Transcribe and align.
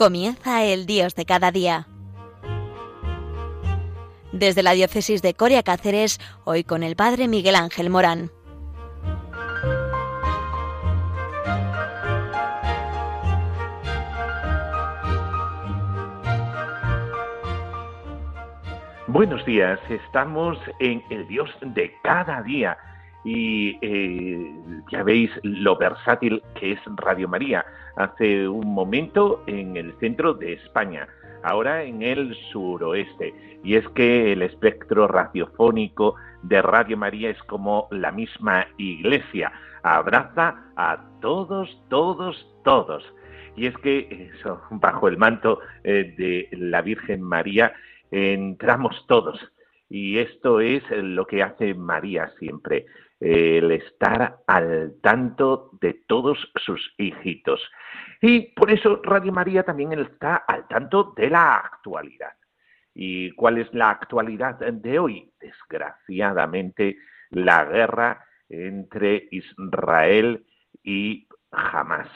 Comienza 0.00 0.64
el 0.64 0.86
Dios 0.86 1.14
de 1.14 1.26
cada 1.26 1.52
día. 1.52 1.86
Desde 4.32 4.62
la 4.62 4.72
diócesis 4.72 5.20
de 5.20 5.34
Coria 5.34 5.62
Cáceres, 5.62 6.18
hoy 6.44 6.64
con 6.64 6.82
el 6.82 6.96
Padre 6.96 7.28
Miguel 7.28 7.54
Ángel 7.54 7.90
Morán. 7.90 8.30
Buenos 19.06 19.44
días, 19.44 19.78
estamos 19.90 20.56
en 20.78 21.04
el 21.10 21.28
Dios 21.28 21.50
de 21.60 21.92
cada 22.02 22.40
día 22.40 22.78
y 23.24 23.76
eh, 23.82 24.52
ya 24.90 25.02
veis 25.02 25.30
lo 25.42 25.76
versátil 25.76 26.42
que 26.54 26.72
es 26.72 26.80
Radio 26.96 27.28
María. 27.28 27.64
Hace 27.96 28.48
un 28.48 28.72
momento 28.72 29.42
en 29.46 29.76
el 29.76 29.92
centro 29.98 30.34
de 30.34 30.54
España, 30.54 31.08
ahora 31.42 31.82
en 31.82 32.02
el 32.02 32.34
suroeste. 32.52 33.34
Y 33.62 33.74
es 33.74 33.86
que 33.90 34.32
el 34.32 34.42
espectro 34.42 35.06
radiofónico 35.06 36.14
de 36.42 36.62
Radio 36.62 36.96
María 36.96 37.30
es 37.30 37.42
como 37.44 37.88
la 37.90 38.10
misma 38.10 38.66
iglesia, 38.78 39.52
abraza 39.82 40.56
a 40.76 41.04
todos, 41.20 41.82
todos, 41.90 42.46
todos. 42.64 43.04
Y 43.56 43.66
es 43.66 43.76
que 43.78 44.30
eso, 44.34 44.62
bajo 44.70 45.08
el 45.08 45.18
manto 45.18 45.58
eh, 45.84 46.14
de 46.16 46.48
la 46.56 46.80
Virgen 46.80 47.20
María 47.20 47.74
entramos 48.10 49.04
todos. 49.06 49.38
Y 49.90 50.18
esto 50.18 50.60
es 50.60 50.82
lo 50.90 51.26
que 51.26 51.42
hace 51.42 51.74
María 51.74 52.32
siempre 52.38 52.86
el 53.20 53.70
estar 53.72 54.38
al 54.46 54.94
tanto 55.02 55.70
de 55.80 56.02
todos 56.08 56.38
sus 56.56 56.94
hijitos. 56.96 57.60
Y 58.20 58.52
por 58.54 58.70
eso 58.70 59.00
Radio 59.02 59.30
María 59.30 59.62
también 59.62 59.92
está 59.92 60.36
al 60.36 60.66
tanto 60.66 61.12
de 61.16 61.28
la 61.28 61.56
actualidad. 61.56 62.32
¿Y 62.94 63.30
cuál 63.32 63.58
es 63.58 63.72
la 63.72 63.90
actualidad 63.90 64.56
de 64.58 64.98
hoy? 64.98 65.32
Desgraciadamente, 65.38 66.96
la 67.30 67.64
guerra 67.66 68.24
entre 68.48 69.28
Israel 69.30 70.44
y 70.82 71.28
Hamas. 71.52 72.08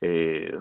Eh, 0.00 0.58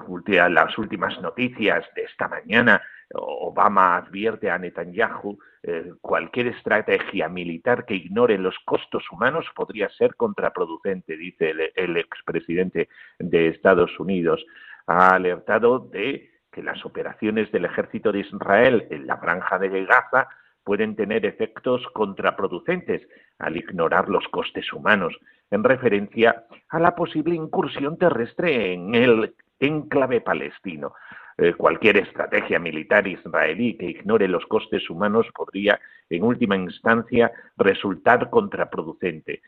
las 0.50 0.78
últimas 0.78 1.20
noticias 1.20 1.84
de 1.96 2.04
esta 2.04 2.28
mañana 2.28 2.82
Obama 3.14 3.96
advierte 3.98 4.50
a 4.50 4.58
Netanyahu 4.58 5.38
eh, 5.64 5.94
cualquier 6.02 6.48
estrategia 6.48 7.30
militar 7.30 7.86
que 7.86 7.96
ignore 7.96 8.38
los 8.38 8.56
costos 8.66 9.04
humanos 9.12 9.46
podría 9.56 9.90
ser 9.90 10.16
contraproducente, 10.16 11.16
dice 11.18 11.54
el, 11.76 11.98
expresidente 11.98 12.90
de 13.20 13.50
Estados 13.50 14.00
Unidos. 14.00 14.44
Ha 14.88 15.14
alertado 15.14 15.80
de 15.80 16.32
que 16.52 16.64
las 16.64 16.84
operaciones 16.86 17.52
del 17.52 17.66
ejército 17.66 18.12
de 18.12 18.20
Israel 18.20 18.88
en 18.90 19.08
la 19.08 19.18
franja 19.18 19.60
de 19.60 19.86
Gaza 19.86 20.28
pueden 20.64 20.96
tener 20.96 21.26
efectos 21.26 21.86
contraproducentes 21.94 23.08
al 23.40 23.58
ignorar 23.58 24.10
los 24.10 24.28
costes 24.28 24.72
humanos, 24.74 25.18
en 25.50 25.64
referencia 25.64 26.46
a 26.70 26.80
la 26.80 26.96
posible 26.96 27.36
incursión 27.36 27.98
terrestre 27.98 28.74
en 28.74 28.96
el 28.96 29.36
enclave 29.60 30.22
palestino. 30.22 30.94
Eh, 31.38 31.54
cualquier 31.54 31.98
estrategia 31.98 32.60
militar 32.60 33.08
israelí 33.08 33.78
que 33.78 33.92
ignore 33.92 34.28
los 34.28 34.46
costes 34.46 34.90
humanos 34.90 35.28
podría, 35.34 35.80
en 36.10 36.24
última 36.24 36.56
instancia, 36.56 37.32
resultar 37.58 38.30
contraproducente, 38.30 39.42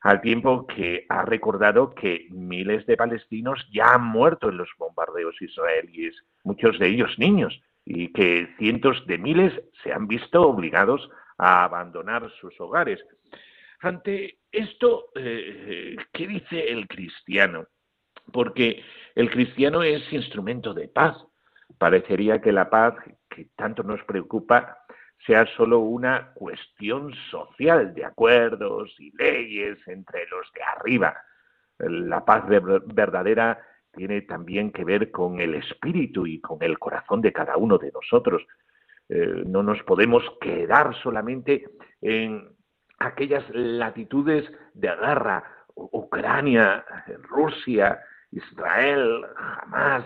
al 0.00 0.20
tiempo 0.20 0.66
que 0.66 1.06
ha 1.08 1.24
recordado 1.24 1.94
que 1.94 2.26
miles 2.30 2.84
de 2.86 2.96
palestinos 2.96 3.64
ya 3.72 3.94
han 3.94 4.04
muerto 4.04 4.48
en 4.48 4.56
los 4.56 4.68
bombardeos 4.76 5.40
israelíes, 5.40 6.16
muchos 6.42 6.78
de 6.78 6.88
ellos 6.88 7.18
niños, 7.18 7.62
y 7.84 8.12
que 8.12 8.48
cientos 8.58 9.06
de 9.06 9.18
miles 9.18 9.52
se 9.82 9.92
han 9.92 10.08
visto 10.08 10.42
obligados 10.42 11.08
a 11.38 11.64
abandonar 11.64 12.30
sus 12.40 12.60
hogares. 12.60 13.00
Ante 13.80 14.38
esto, 14.50 15.06
eh, 15.14 15.96
¿qué 16.12 16.26
dice 16.26 16.68
el 16.68 16.86
cristiano? 16.86 17.66
Porque 18.30 18.82
el 19.14 19.30
cristiano 19.30 19.82
es 19.82 20.10
instrumento 20.12 20.74
de 20.74 20.88
paz. 20.88 21.16
Parecería 21.78 22.40
que 22.40 22.52
la 22.52 22.70
paz, 22.70 22.94
que 23.28 23.48
tanto 23.56 23.82
nos 23.82 24.02
preocupa, 24.04 24.78
sea 25.26 25.46
solo 25.56 25.80
una 25.80 26.32
cuestión 26.34 27.12
social 27.30 27.94
de 27.94 28.04
acuerdos 28.04 28.94
y 28.98 29.16
leyes 29.16 29.78
entre 29.86 30.26
los 30.28 30.50
de 30.52 30.62
arriba. 30.62 31.16
La 31.78 32.24
paz 32.24 32.44
verdadera 32.48 33.60
tiene 33.92 34.22
también 34.22 34.72
que 34.72 34.84
ver 34.84 35.10
con 35.10 35.40
el 35.40 35.54
espíritu 35.54 36.26
y 36.26 36.40
con 36.40 36.62
el 36.62 36.78
corazón 36.78 37.20
de 37.20 37.32
cada 37.32 37.56
uno 37.56 37.78
de 37.78 37.92
nosotros. 37.92 38.42
Eh, 39.08 39.42
no 39.46 39.62
nos 39.62 39.82
podemos 39.82 40.22
quedar 40.40 40.94
solamente 41.02 41.64
en 42.00 42.48
aquellas 42.98 43.44
latitudes 43.50 44.50
de 44.74 44.88
guerra, 44.88 45.44
Ucrania, 45.74 46.84
Rusia, 47.22 48.00
Israel, 48.32 49.24
jamás. 49.36 50.04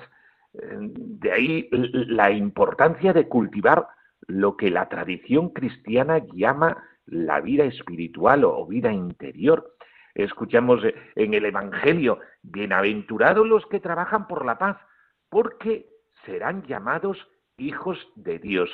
De 0.53 1.32
ahí 1.32 1.69
la 1.70 2.31
importancia 2.31 3.12
de 3.12 3.28
cultivar 3.28 3.88
lo 4.26 4.56
que 4.56 4.70
la 4.70 4.88
tradición 4.88 5.50
cristiana 5.50 6.19
llama 6.32 6.82
la 7.06 7.41
vida 7.41 7.65
espiritual 7.65 8.44
o 8.44 8.66
vida 8.66 8.92
interior. 8.92 9.75
Escuchamos 10.15 10.81
en 11.15 11.34
el 11.34 11.44
Evangelio, 11.44 12.20
bienaventurados 12.42 13.47
los 13.47 13.66
que 13.66 13.81
trabajan 13.81 14.26
por 14.26 14.44
la 14.44 14.59
paz, 14.59 14.78
porque 15.28 15.86
serán 16.25 16.62
llamados 16.62 17.28
hijos 17.59 17.98
de 18.16 18.38
Dios. 18.38 18.70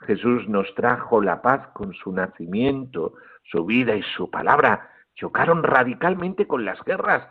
Jesús 0.00 0.48
nos 0.48 0.74
trajo 0.74 1.20
la 1.20 1.42
paz 1.42 1.68
con 1.74 1.92
su 1.94 2.12
nacimiento, 2.12 3.14
su 3.44 3.64
vida 3.64 3.94
y 3.94 4.02
su 4.16 4.30
palabra. 4.30 4.90
Chocaron 5.14 5.62
radicalmente 5.62 6.46
con 6.46 6.64
las 6.64 6.82
guerras, 6.84 7.28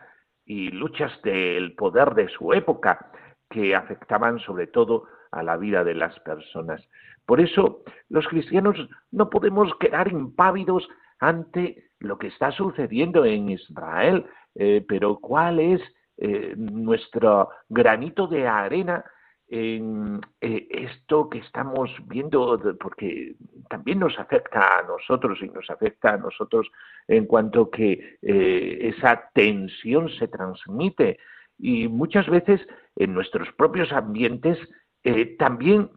y 0.50 0.72
luchas 0.72 1.12
del 1.22 1.76
poder 1.76 2.16
de 2.16 2.28
su 2.28 2.54
época 2.54 3.12
que 3.52 3.76
afectaban 3.76 4.40
sobre 4.40 4.66
todo 4.66 5.06
a 5.32 5.44
la 5.44 5.58
vida 5.58 5.84
de 5.84 5.94
las 5.94 6.20
personas. 6.22 6.82
Por 7.28 7.40
eso 7.40 7.84
los 8.10 8.28
cristianos 8.28 8.76
no 9.12 9.30
podemos 9.30 9.72
quedar 9.80 10.12
impávidos 10.12 10.90
ante 11.20 11.92
lo 12.00 12.18
que 12.18 12.28
está 12.28 12.52
sucediendo 12.52 13.26
en 13.26 13.52
Israel, 13.52 14.26
eh, 14.56 14.84
pero 14.88 15.20
¿cuál 15.20 15.60
es 15.60 15.82
eh, 16.18 16.56
nuestro 16.58 17.50
granito 17.70 18.26
de 18.26 18.48
arena 18.48 19.06
en 19.50 20.22
eh, 20.42 20.68
esto 20.70 21.28
que 21.28 21.40
estamos 21.40 21.90
viendo, 22.06 22.60
porque 22.80 23.36
también 23.68 24.00
nos 24.00 24.18
afecta 24.20 24.80
a 24.80 24.84
nosotros 24.84 25.40
y 25.42 25.48
nos 25.50 25.70
afecta 25.70 26.14
a 26.14 26.18
nosotros 26.18 26.68
en 27.08 27.26
cuanto 27.26 27.70
que 27.72 28.18
eh, 28.22 28.94
esa 28.96 29.30
tensión 29.34 30.10
se 30.10 30.28
transmite 30.28 31.18
y 31.58 31.88
muchas 31.88 32.30
veces 32.30 32.62
en 32.96 33.14
nuestros 33.14 33.52
propios 33.54 33.92
ambientes 33.92 34.58
eh, 35.04 35.36
también 35.38 35.90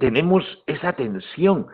tenemos 0.00 0.44
esa 0.66 0.94
tensión. 0.94 1.66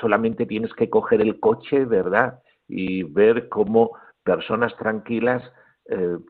solamente 0.00 0.46
tienes 0.46 0.72
que 0.74 0.88
coger 0.88 1.20
el 1.20 1.40
coche, 1.40 1.84
¿verdad? 1.84 2.40
Y 2.68 3.02
ver 3.02 3.48
cómo 3.48 3.96
personas 4.22 4.76
tranquilas, 4.76 5.42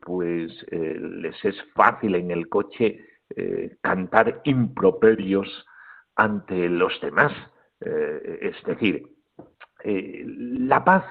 pues 0.01 0.65
les 0.71 1.45
es 1.45 1.55
fácil 1.75 2.15
en 2.15 2.31
el 2.31 2.49
coche 2.49 2.99
eh, 3.35 3.77
cantar 3.81 4.41
improperios 4.43 5.65
ante 6.15 6.69
los 6.69 6.99
demás. 7.01 7.31
Eh, 7.81 8.39
es 8.41 8.63
decir, 8.63 9.09
eh, 9.83 10.23
la 10.25 10.83
paz 10.83 11.03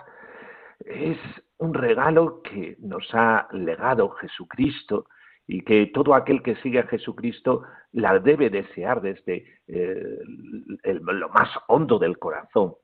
es 0.81 1.19
un 1.59 1.75
regalo 1.75 2.43
que 2.43 2.77
nos 2.81 3.09
ha 3.13 3.49
legado 3.53 4.11
Jesucristo 4.11 5.07
y 5.47 5.63
que 5.63 5.87
todo 5.87 6.15
aquel 6.15 6.43
que 6.43 6.57
sigue 6.57 6.79
a 6.79 6.87
Jesucristo 6.87 7.63
la 7.93 8.19
debe 8.19 8.51
desear 8.51 9.01
desde 9.01 9.45
lo 9.67 11.29
más 11.29 11.49
hondo 11.69 11.99
del 11.99 12.19
corazón. 12.19 12.75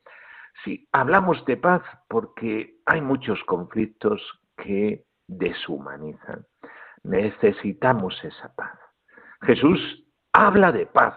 Sí, 0.64 0.88
hablamos 0.93 1.44
de 1.44 1.56
paz 1.56 1.82
porque 2.08 2.81
hay 2.85 3.00
muchos 3.00 3.43
conflictos 3.44 4.20
que 4.56 5.05
deshumanizan. 5.29 6.44
Necesitamos 7.05 8.23
esa 8.25 8.52
paz. 8.55 8.88
Jesús 9.43 10.05
habla 10.32 10.73
de 10.73 10.87
paz, 10.87 11.14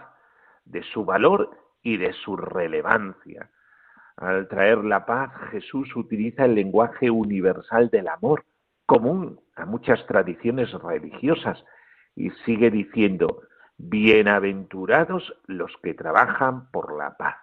de 0.64 0.82
su 0.82 1.04
valor 1.04 1.50
y 1.82 1.96
de 1.96 2.12
su 2.12 2.36
relevancia. 2.36 3.50
Al 4.16 4.48
traer 4.48 4.84
la 4.84 5.04
paz, 5.06 5.32
Jesús 5.50 5.94
utiliza 5.96 6.44
el 6.44 6.54
lenguaje 6.54 7.10
universal 7.10 7.90
del 7.90 8.08
amor, 8.08 8.44
común 8.86 9.40
a 9.56 9.64
muchas 9.64 10.06
tradiciones 10.06 10.72
religiosas, 10.72 11.64
y 12.14 12.30
sigue 12.44 12.70
diciendo, 12.70 13.42
bienaventurados 13.78 15.34
los 15.46 15.72
que 15.82 15.94
trabajan 15.94 16.70
por 16.70 16.96
la 16.96 17.16
paz. 17.16 17.36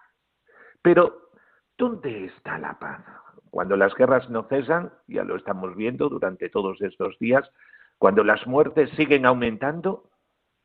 Pero, 0.80 1.30
¿dónde 1.76 2.26
está 2.26 2.58
la 2.58 2.78
paz? 2.78 3.04
Cuando 3.50 3.76
las 3.76 3.94
guerras 3.94 4.30
no 4.30 4.44
cesan, 4.44 4.92
ya 5.08 5.24
lo 5.24 5.36
estamos 5.36 5.74
viendo 5.76 6.08
durante 6.08 6.48
todos 6.48 6.80
estos 6.80 7.18
días, 7.18 7.50
cuando 7.98 8.24
las 8.24 8.46
muertes 8.46 8.90
siguen 8.90 9.26
aumentando, 9.26 10.09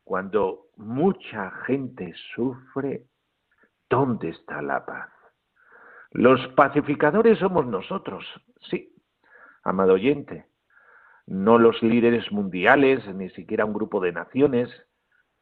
cuando 0.06 0.68
mucha 0.78 1.52
gente 1.66 2.14
sufre, 2.36 3.04
¿dónde 3.90 4.30
está 4.30 4.62
la 4.62 4.86
paz? 4.86 5.10
Los 6.12 6.48
pacificadores 6.50 7.40
somos 7.40 7.66
nosotros, 7.66 8.24
sí, 8.70 8.96
amado 9.64 9.94
oyente, 9.94 10.46
no 11.26 11.58
los 11.58 11.82
líderes 11.82 12.32
mundiales, 12.32 13.06
ni 13.14 13.30
siquiera 13.32 13.66
un 13.66 13.74
grupo 13.74 14.00
de 14.00 14.12
naciones. 14.12 14.70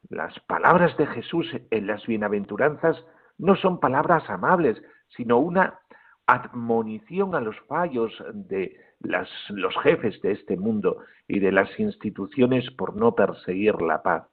Las 0.09 0.39
palabras 0.41 0.95
de 0.97 1.07
Jesús 1.07 1.45
en 1.69 1.87
las 1.87 2.05
bienaventuranzas 2.07 3.05
no 3.37 3.55
son 3.57 3.81
palabras 3.81 4.29
amables, 4.29 4.81
sino 5.09 5.39
una 5.39 5.79
admonición 6.25 7.35
a 7.35 7.41
los 7.41 7.59
fallos 7.67 8.11
de 8.33 8.79
los 9.01 9.77
jefes 9.83 10.21
de 10.21 10.31
este 10.31 10.55
mundo 10.55 10.99
y 11.27 11.39
de 11.39 11.51
las 11.51 11.77
instituciones 11.77 12.71
por 12.71 12.95
no 12.95 13.13
perseguir 13.13 13.81
la 13.81 14.01
paz. 14.01 14.32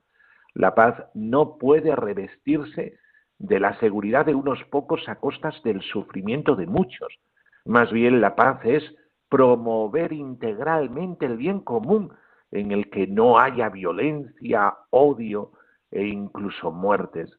La 0.55 0.75
paz 0.75 1.05
no 1.15 1.59
puede 1.59 1.95
revestirse 1.95 2.99
de 3.39 3.61
la 3.61 3.79
seguridad 3.81 4.27
de 4.27 4.35
unos 4.35 4.63
pocos 4.65 5.09
a 5.09 5.17
costas 5.17 5.63
del 5.63 5.81
sufrimiento 5.83 6.57
de 6.57 6.67
muchos. 6.67 7.19
Más 7.65 7.91
bien 7.91 8.21
la 8.21 8.37
paz 8.37 8.61
es 8.65 8.83
promover 9.29 10.13
integralmente 10.13 11.27
el 11.27 11.37
bien 11.37 11.61
común 11.61 12.13
en 12.51 12.73
el 12.73 12.91
que 12.91 13.07
no 13.07 13.39
haya 13.39 13.69
violencia, 13.69 14.75
odio 14.91 15.53
e 15.91 16.05
incluso 16.05 16.71
muertes. 16.71 17.31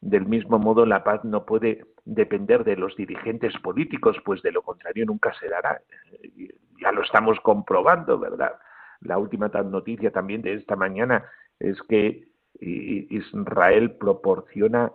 Del 0.00 0.26
mismo 0.26 0.58
modo, 0.58 0.86
la 0.86 1.02
paz 1.02 1.24
no 1.24 1.44
puede 1.44 1.84
depender 2.04 2.64
de 2.64 2.76
los 2.76 2.94
dirigentes 2.96 3.52
políticos, 3.62 4.16
pues 4.24 4.42
de 4.42 4.52
lo 4.52 4.62
contrario 4.62 5.06
nunca 5.06 5.32
se 5.40 5.48
dará. 5.48 5.80
Ya 6.80 6.92
lo 6.92 7.02
estamos 7.02 7.40
comprobando, 7.40 8.18
¿verdad? 8.18 8.52
La 9.00 9.18
última 9.18 9.48
noticia 9.48 10.10
también 10.10 10.42
de 10.42 10.54
esta 10.54 10.76
mañana 10.76 11.24
es 11.58 11.80
que 11.88 12.28
Israel 12.64 13.96
proporciona 13.96 14.92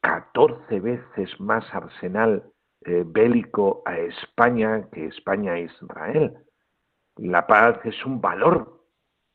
14 0.00 0.74
eh, 0.74 0.80
veces 0.80 1.40
más 1.40 1.64
arsenal 1.74 2.44
eh, 2.84 3.04
bélico 3.06 3.82
a 3.84 3.98
España 3.98 4.88
que 4.92 5.06
España 5.06 5.52
a 5.52 5.58
Israel. 5.60 6.34
La 7.16 7.46
paz 7.46 7.78
es 7.84 8.04
un 8.06 8.20
valor 8.20 8.80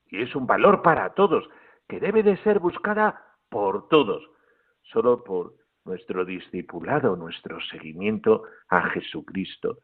y 0.08 0.22
es 0.22 0.36
un 0.36 0.48
valor 0.48 0.82
para 0.82 1.14
todos 1.14 1.48
que 1.88 2.00
debe 2.00 2.24
de 2.24 2.38
ser 2.38 2.60
buscada 2.60 3.22
por 3.50 3.88
todos, 3.90 4.24
solo 4.82 5.24
por 5.24 5.54
nuestro 5.84 6.26
discipulado, 6.26 7.16
nuestro 7.16 7.62
seguimiento 7.62 8.44
a 8.70 8.90
Jesucristo. 8.90 9.80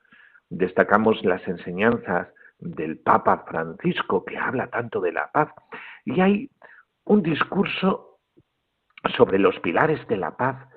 Destacamos 0.50 1.24
las 1.24 1.48
enseñanzas 1.48 2.28
del 2.60 2.98
Papa 3.00 3.46
Francisco 3.48 4.26
que 4.26 4.38
habla 4.38 4.68
tanto 4.68 5.00
de 5.02 5.12
la 5.12 5.32
paz 5.32 5.50
y 6.06 6.20
hay 6.22 6.50
un 7.06 7.24
discurso 7.24 8.20
sobre 9.18 9.40
los 9.40 9.60
pilares 9.60 10.06
de 10.08 10.18
la 10.18 10.38
paz 10.38 10.68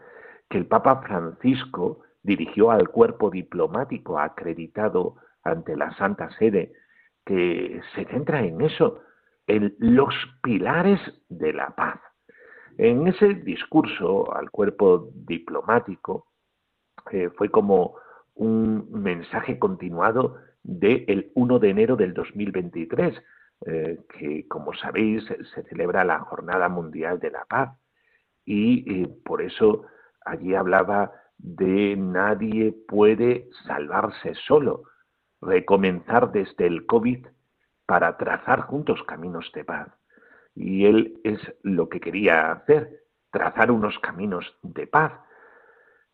que 0.48 0.58
el 0.58 0.66
Papa 0.66 1.02
Francisco 1.02 2.00
dirigió 2.22 2.70
al 2.70 2.88
cuerpo 2.88 3.30
diplomático 3.30 4.18
acreditado 4.18 5.16
ante 5.42 5.76
la 5.76 5.94
Santa 5.96 6.30
Sede, 6.38 6.72
que 7.24 7.80
se 7.94 8.04
centra 8.06 8.42
en 8.42 8.60
eso, 8.60 9.00
en 9.46 9.74
los 9.78 10.14
pilares 10.42 11.00
de 11.28 11.52
la 11.52 11.70
paz. 11.70 12.00
En 12.78 13.06
ese 13.06 13.34
discurso 13.34 14.34
al 14.34 14.50
cuerpo 14.50 15.10
diplomático 15.14 16.28
eh, 17.10 17.30
fue 17.36 17.50
como 17.50 17.96
un 18.34 18.90
mensaje 18.90 19.58
continuado 19.58 20.36
del 20.62 21.30
1 21.34 21.58
de 21.58 21.70
enero 21.70 21.96
del 21.96 22.14
2023, 22.14 23.14
eh, 23.66 23.98
que 24.08 24.46
como 24.48 24.74
sabéis 24.74 25.24
se 25.24 25.62
celebra 25.64 26.04
la 26.04 26.20
Jornada 26.20 26.68
Mundial 26.68 27.18
de 27.18 27.30
la 27.30 27.44
Paz 27.44 27.70
y 28.44 29.02
eh, 29.02 29.08
por 29.24 29.42
eso 29.42 29.86
allí 30.24 30.54
hablaba 30.54 31.12
de 31.38 31.96
nadie 31.96 32.72
puede 32.88 33.48
salvarse 33.66 34.34
solo, 34.46 34.84
recomenzar 35.40 36.32
desde 36.32 36.66
el 36.66 36.86
COVID 36.86 37.26
para 37.86 38.16
trazar 38.16 38.60
juntos 38.62 39.02
caminos 39.04 39.50
de 39.54 39.64
paz. 39.64 39.88
Y 40.54 40.86
él 40.86 41.20
es 41.24 41.40
lo 41.62 41.88
que 41.88 42.00
quería 42.00 42.52
hacer, 42.52 43.02
trazar 43.30 43.70
unos 43.70 43.98
caminos 43.98 44.56
de 44.62 44.86
paz, 44.86 45.12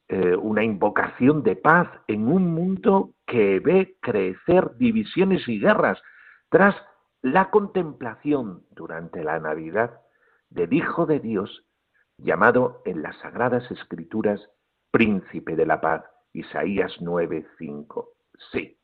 eh, 0.08 0.34
una 0.34 0.64
invocación 0.64 1.42
de 1.42 1.56
paz 1.56 1.88
en 2.08 2.26
un 2.26 2.52
mundo 2.52 3.10
que 3.26 3.60
ve 3.60 3.96
crecer 4.00 4.76
divisiones 4.76 5.46
y 5.46 5.60
guerras 5.60 6.02
tras 6.48 6.74
la 7.22 7.50
contemplación 7.50 8.64
durante 8.70 9.22
la 9.22 9.38
Navidad 9.38 10.00
del 10.48 10.72
Hijo 10.72 11.06
de 11.06 11.20
Dios, 11.20 11.64
llamado 12.16 12.82
en 12.84 13.02
las 13.02 13.16
Sagradas 13.18 13.70
Escrituras 13.70 14.40
príncipe 14.90 15.56
de 15.56 15.66
la 15.66 15.80
paz. 15.80 16.04
Isaías 16.32 16.92
9:5. 17.00 18.08
Sí, 18.52 18.78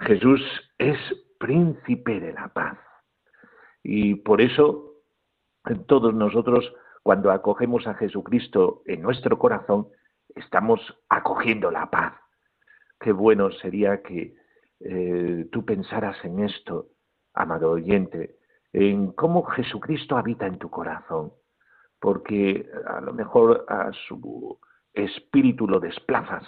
Jesús 0.00 0.40
es 0.78 0.98
príncipe 1.38 2.20
de 2.20 2.32
la 2.32 2.48
paz. 2.48 2.78
Y 3.82 4.16
por 4.16 4.40
eso 4.40 4.90
todos 5.86 6.14
nosotros, 6.14 6.72
cuando 7.02 7.30
acogemos 7.30 7.86
a 7.86 7.94
Jesucristo 7.94 8.82
en 8.86 9.02
nuestro 9.02 9.38
corazón, 9.38 9.88
estamos 10.34 10.80
acogiendo 11.08 11.70
la 11.70 11.90
paz. 11.90 12.14
Qué 12.98 13.12
bueno 13.12 13.50
sería 13.50 14.02
que 14.02 14.34
eh, 14.80 15.48
tú 15.50 15.64
pensaras 15.64 16.22
en 16.24 16.40
esto, 16.40 16.88
amado 17.34 17.70
oyente, 17.72 18.36
en 18.72 19.12
cómo 19.12 19.44
Jesucristo 19.44 20.16
habita 20.16 20.46
en 20.46 20.58
tu 20.58 20.70
corazón, 20.70 21.32
porque 22.00 22.68
a 22.86 23.00
lo 23.00 23.12
mejor 23.12 23.64
a 23.68 23.90
su 24.08 24.58
espíritu 24.94 25.68
lo 25.68 25.80
desplazas. 25.80 26.44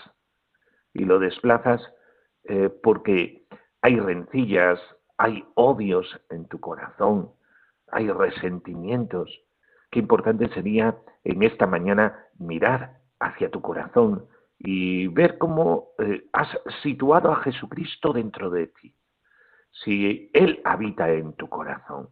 Y 0.95 1.05
lo 1.05 1.19
desplazas 1.19 1.81
eh, 2.45 2.71
porque 2.83 3.47
hay 3.81 3.99
rencillas, 3.99 4.79
hay 5.17 5.45
odios 5.55 6.07
en 6.31 6.47
tu 6.49 6.61
corazón, 6.61 7.31
hay 7.91 8.11
resentimientos. 8.11 9.31
Qué 9.91 10.01
importante 10.01 10.49
sería 10.51 10.97
en 11.25 11.43
esta 11.43 11.67
mañana 11.67 12.27
mirar 12.39 12.99
hacia 13.21 13.51
tu 13.51 13.61
corazón 13.61 14.27
y 14.59 15.09
ver 15.09 15.39
cómo 15.39 15.91
eh, 15.99 16.25
has 16.33 16.49
situado 16.83 17.33
a 17.33 17.37
Jesucristo 17.43 18.13
dentro 18.13 18.51
de 18.51 18.69
ti, 18.69 18.95
si 19.73 20.31
Él 20.33 20.61
habita 20.65 21.11
en 21.11 21.33
tu 21.35 21.49
corazón. 21.49 22.09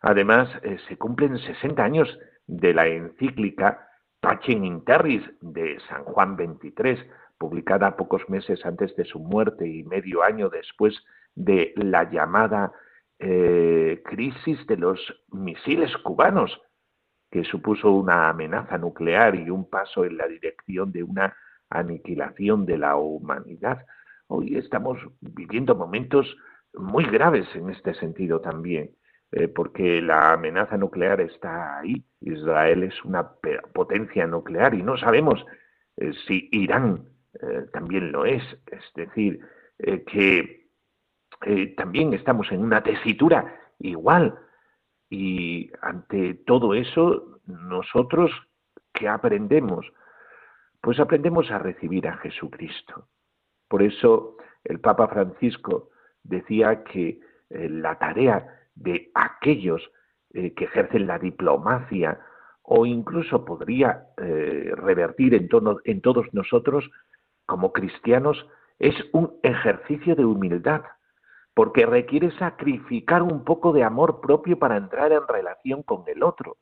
Además, 0.00 0.48
eh, 0.62 0.78
se 0.88 0.96
cumplen 0.98 1.38
60 1.38 1.82
años 1.82 2.18
de 2.46 2.74
la 2.74 2.86
encíclica 2.88 3.88
Pacem 4.20 4.64
in 4.64 4.84
Terris 4.84 5.22
de 5.40 5.78
San 5.88 6.04
Juan 6.04 6.36
XXIII, 6.36 7.08
publicada 7.38 7.96
pocos 7.96 8.28
meses 8.28 8.64
antes 8.64 8.94
de 8.96 9.04
su 9.04 9.18
muerte 9.18 9.66
y 9.66 9.82
medio 9.82 10.22
año 10.22 10.48
después 10.48 10.94
de 11.34 11.72
la 11.76 12.08
llamada 12.08 12.72
eh, 13.18 14.02
crisis 14.04 14.64
de 14.66 14.76
los 14.76 14.98
misiles 15.30 15.96
cubanos, 15.98 16.60
que 17.30 17.44
supuso 17.44 17.90
una 17.90 18.28
amenaza 18.28 18.78
nuclear 18.78 19.34
y 19.34 19.50
un 19.50 19.68
paso 19.68 20.04
en 20.04 20.16
la 20.16 20.26
dirección 20.26 20.92
de 20.92 21.02
una 21.02 21.36
aniquilación 21.70 22.66
de 22.66 22.78
la 22.78 22.96
humanidad. 22.96 23.86
Hoy 24.26 24.56
estamos 24.56 24.98
viviendo 25.20 25.74
momentos 25.74 26.36
muy 26.74 27.04
graves 27.04 27.46
en 27.54 27.70
este 27.70 27.94
sentido 27.94 28.40
también. 28.40 28.90
Eh, 29.32 29.48
porque 29.48 30.02
la 30.02 30.34
amenaza 30.34 30.76
nuclear 30.76 31.20
está 31.22 31.78
ahí. 31.78 32.04
Israel 32.20 32.82
es 32.82 33.02
una 33.02 33.32
potencia 33.72 34.26
nuclear 34.26 34.74
y 34.74 34.82
no 34.82 34.98
sabemos 34.98 35.44
eh, 35.96 36.12
si 36.26 36.50
Irán 36.52 37.08
eh, 37.40 37.66
también 37.72 38.12
lo 38.12 38.26
es. 38.26 38.42
Es 38.66 38.84
decir, 38.94 39.40
que 40.06 40.68
también 41.76 42.12
estamos 42.12 42.52
en 42.52 42.62
una 42.62 42.82
tesitura 42.82 43.58
igual. 43.78 44.38
Y 45.08 45.72
ante 45.80 46.34
todo 46.46 46.74
eso, 46.74 47.40
nosotros, 47.46 48.30
¿qué 48.92 49.08
aprendemos? 49.08 49.90
Pues 50.80 51.00
aprendemos 51.00 51.50
a 51.50 51.58
recibir 51.58 52.06
a 52.06 52.18
Jesucristo. 52.18 53.08
Por 53.66 53.82
eso 53.82 54.36
el 54.62 54.78
Papa 54.78 55.08
Francisco 55.08 55.91
decía 56.24 56.84
que 56.84 57.20
la 57.50 57.98
tarea 57.98 58.46
de 58.74 59.10
aquellos 59.14 59.82
eh, 60.34 60.54
que 60.54 60.64
ejercen 60.64 61.06
la 61.06 61.18
diplomacia 61.18 62.18
o 62.62 62.86
incluso 62.86 63.44
podría 63.44 64.06
eh, 64.16 64.72
revertir 64.76 65.34
en, 65.34 65.48
en 65.84 66.00
todos 66.00 66.26
nosotros 66.32 66.88
como 67.44 67.72
cristianos 67.72 68.46
es 68.78 68.94
un 69.12 69.38
ejercicio 69.42 70.16
de 70.16 70.24
humildad, 70.24 70.82
porque 71.54 71.84
requiere 71.84 72.30
sacrificar 72.38 73.22
un 73.22 73.44
poco 73.44 73.72
de 73.72 73.84
amor 73.84 74.22
propio 74.22 74.58
para 74.58 74.78
entrar 74.78 75.12
en 75.12 75.26
relación 75.28 75.82
con 75.82 76.04
el 76.06 76.22
otro, 76.22 76.56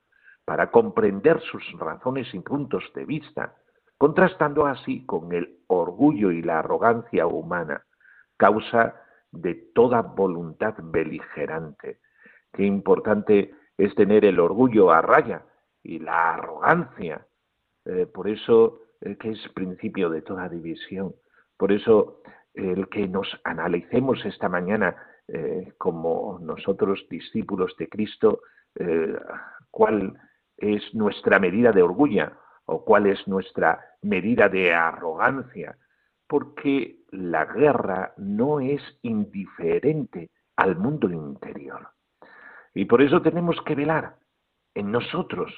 para 0.45 0.73
comprender 0.73 1.41
sus 1.41 1.63
razones 1.79 2.35
y 2.35 2.41
puntos 2.41 2.83
de 2.95 3.05
vista, 3.05 3.55
contrastando 3.99 4.67
así 4.67 5.07
con 5.07 5.33
el 5.33 5.61
orgullo 5.69 6.33
y 6.33 6.43
la 6.43 6.59
arrogancia 6.59 7.27
humana, 7.27 7.85
causa 8.37 9.00
de 9.33 9.55
toda 9.75 10.03
voluntad 10.03 10.75
beligerante. 10.83 11.99
Qué 12.53 12.65
importante 12.65 13.55
es 13.79 13.95
tener 13.95 14.25
el 14.25 14.41
orgullo 14.41 14.91
a 14.91 15.03
raya 15.03 15.45
y 15.83 15.99
la 15.99 16.35
arrogancia. 16.35 17.27
Eh, 17.85 18.07
por 18.07 18.29
eso 18.29 18.81
eh, 19.01 19.17
que 19.17 19.31
es 19.31 19.49
principio 19.55 20.11
de 20.11 20.23
toda 20.23 20.49
división. 20.49 21.15
Por 21.57 21.73
eso 21.73 22.23
el 22.55 22.89
que 22.89 23.07
nos 23.07 23.29
analicemos 23.45 24.25
esta 24.25 24.49
mañana 24.49 24.97
eh, 25.29 25.73
como 25.79 26.39
nosotros 26.41 27.07
discípulos 27.09 27.75
de 27.79 27.89
Cristo, 27.89 28.41
cuál 29.73 30.17
es 30.57 30.95
nuestra 30.95 31.41
medida 31.41 31.73
de 31.73 31.83
orgullo 31.83 32.31
o 32.67 32.85
cuál 32.85 33.07
es 33.07 33.27
nuestra 33.27 33.81
medida 34.03 34.49
de 34.49 34.73
arrogancia, 34.73 35.77
porque 36.31 37.01
la 37.11 37.45
guerra 37.45 38.15
no 38.17 38.61
es 38.61 38.81
indiferente 39.03 40.31
al 40.55 40.77
mundo 40.77 41.11
interior. 41.11 41.89
Y 42.73 42.85
por 42.85 43.03
eso 43.03 43.21
tenemos 43.21 43.61
que 43.63 43.75
velar 43.75 44.15
en 44.75 44.93
nosotros. 44.93 45.53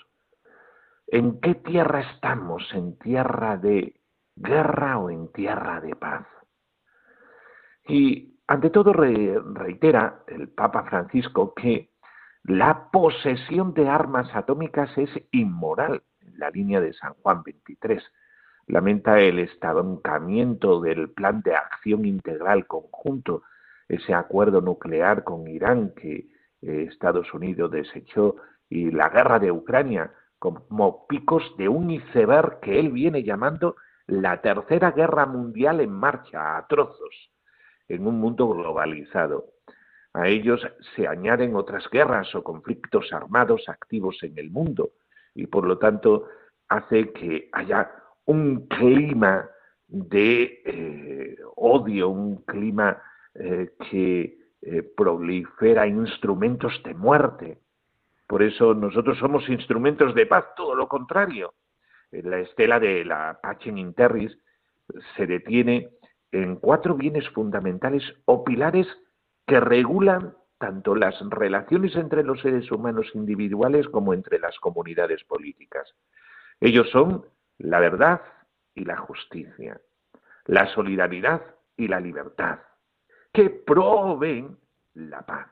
¿En 1.06 1.40
qué 1.42 1.56
tierra 1.56 2.00
estamos? 2.00 2.66
¿En 2.72 2.98
tierra 2.98 3.58
de 3.58 4.00
guerra 4.34 4.96
o 4.96 5.10
en 5.10 5.30
tierra 5.32 5.78
de 5.82 5.94
paz? 5.94 6.26
Y 7.86 8.40
ante 8.46 8.70
todo 8.70 8.94
reitera 8.94 10.24
el 10.26 10.48
Papa 10.48 10.84
Francisco 10.84 11.52
que 11.52 11.90
la 12.44 12.90
posesión 12.90 13.74
de 13.74 13.90
armas 13.90 14.34
atómicas 14.34 14.96
es 14.96 15.10
inmoral, 15.32 16.02
en 16.20 16.38
la 16.38 16.48
línea 16.48 16.80
de 16.80 16.94
San 16.94 17.12
Juan 17.12 17.42
23. 17.42 18.02
Lamenta 18.66 19.18
el 19.18 19.38
estancamiento 19.38 20.80
del 20.80 21.10
plan 21.10 21.42
de 21.42 21.54
acción 21.54 22.04
integral 22.04 22.66
conjunto, 22.66 23.42
ese 23.88 24.14
acuerdo 24.14 24.60
nuclear 24.60 25.24
con 25.24 25.48
Irán 25.48 25.92
que 25.94 26.28
eh, 26.62 26.86
Estados 26.90 27.32
Unidos 27.34 27.70
desechó 27.70 28.36
y 28.68 28.90
la 28.90 29.08
guerra 29.10 29.38
de 29.38 29.50
Ucrania 29.50 30.12
como 30.38 31.06
picos 31.06 31.54
de 31.56 31.68
un 31.68 31.90
iceberg 31.90 32.60
que 32.60 32.80
él 32.80 32.90
viene 32.90 33.22
llamando 33.22 33.76
la 34.06 34.40
tercera 34.40 34.90
guerra 34.90 35.26
mundial 35.26 35.80
en 35.80 35.92
marcha 35.92 36.56
a 36.56 36.66
trozos 36.66 37.30
en 37.88 38.06
un 38.06 38.18
mundo 38.18 38.48
globalizado. 38.48 39.46
A 40.14 40.28
ellos 40.28 40.60
se 40.94 41.06
añaden 41.06 41.54
otras 41.54 41.88
guerras 41.90 42.34
o 42.34 42.42
conflictos 42.42 43.12
armados 43.12 43.68
activos 43.68 44.22
en 44.22 44.38
el 44.38 44.50
mundo 44.50 44.90
y 45.34 45.46
por 45.46 45.66
lo 45.66 45.78
tanto 45.78 46.26
hace 46.68 47.12
que 47.12 47.48
haya 47.52 47.90
un 48.26 48.66
clima 48.68 49.48
de 49.88 50.62
eh, 50.64 51.36
odio, 51.56 52.08
un 52.08 52.42
clima 52.44 53.02
eh, 53.34 53.70
que 53.90 54.38
eh, 54.62 54.82
prolifera 54.96 55.86
instrumentos 55.86 56.80
de 56.84 56.94
muerte. 56.94 57.58
Por 58.26 58.42
eso 58.42 58.74
nosotros 58.74 59.18
somos 59.18 59.48
instrumentos 59.48 60.14
de 60.14 60.26
paz, 60.26 60.46
todo 60.56 60.74
lo 60.74 60.88
contrario. 60.88 61.54
La 62.10 62.38
estela 62.38 62.78
de 62.78 63.04
la 63.04 63.38
Pacem 63.42 63.78
Interris 63.78 64.36
se 65.16 65.26
detiene 65.26 65.90
en 66.30 66.56
cuatro 66.56 66.94
bienes 66.94 67.28
fundamentales 67.30 68.02
o 68.24 68.44
pilares 68.44 68.86
que 69.46 69.60
regulan 69.60 70.34
tanto 70.58 70.94
las 70.94 71.18
relaciones 71.28 71.96
entre 71.96 72.22
los 72.22 72.40
seres 72.40 72.70
humanos 72.70 73.10
individuales 73.14 73.88
como 73.88 74.14
entre 74.14 74.38
las 74.38 74.58
comunidades 74.60 75.24
políticas. 75.24 75.92
Ellos 76.60 76.88
son 76.90 77.26
la 77.58 77.80
verdad 77.80 78.22
y 78.74 78.84
la 78.84 78.96
justicia, 78.96 79.80
la 80.46 80.66
solidaridad 80.74 81.42
y 81.76 81.88
la 81.88 82.00
libertad, 82.00 82.60
que 83.32 83.50
proveen 83.50 84.58
la 84.94 85.22
paz. 85.22 85.48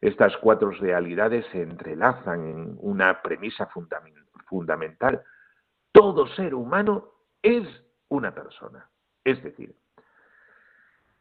Estas 0.00 0.36
cuatro 0.38 0.70
realidades 0.70 1.46
se 1.52 1.62
entrelazan 1.62 2.46
en 2.46 2.76
una 2.80 3.22
premisa 3.22 3.68
fundamental. 4.46 5.22
Todo 5.92 6.26
ser 6.28 6.54
humano 6.54 7.12
es 7.42 7.66
una 8.08 8.34
persona. 8.34 8.88
Es 9.24 9.42
decir, 9.42 9.74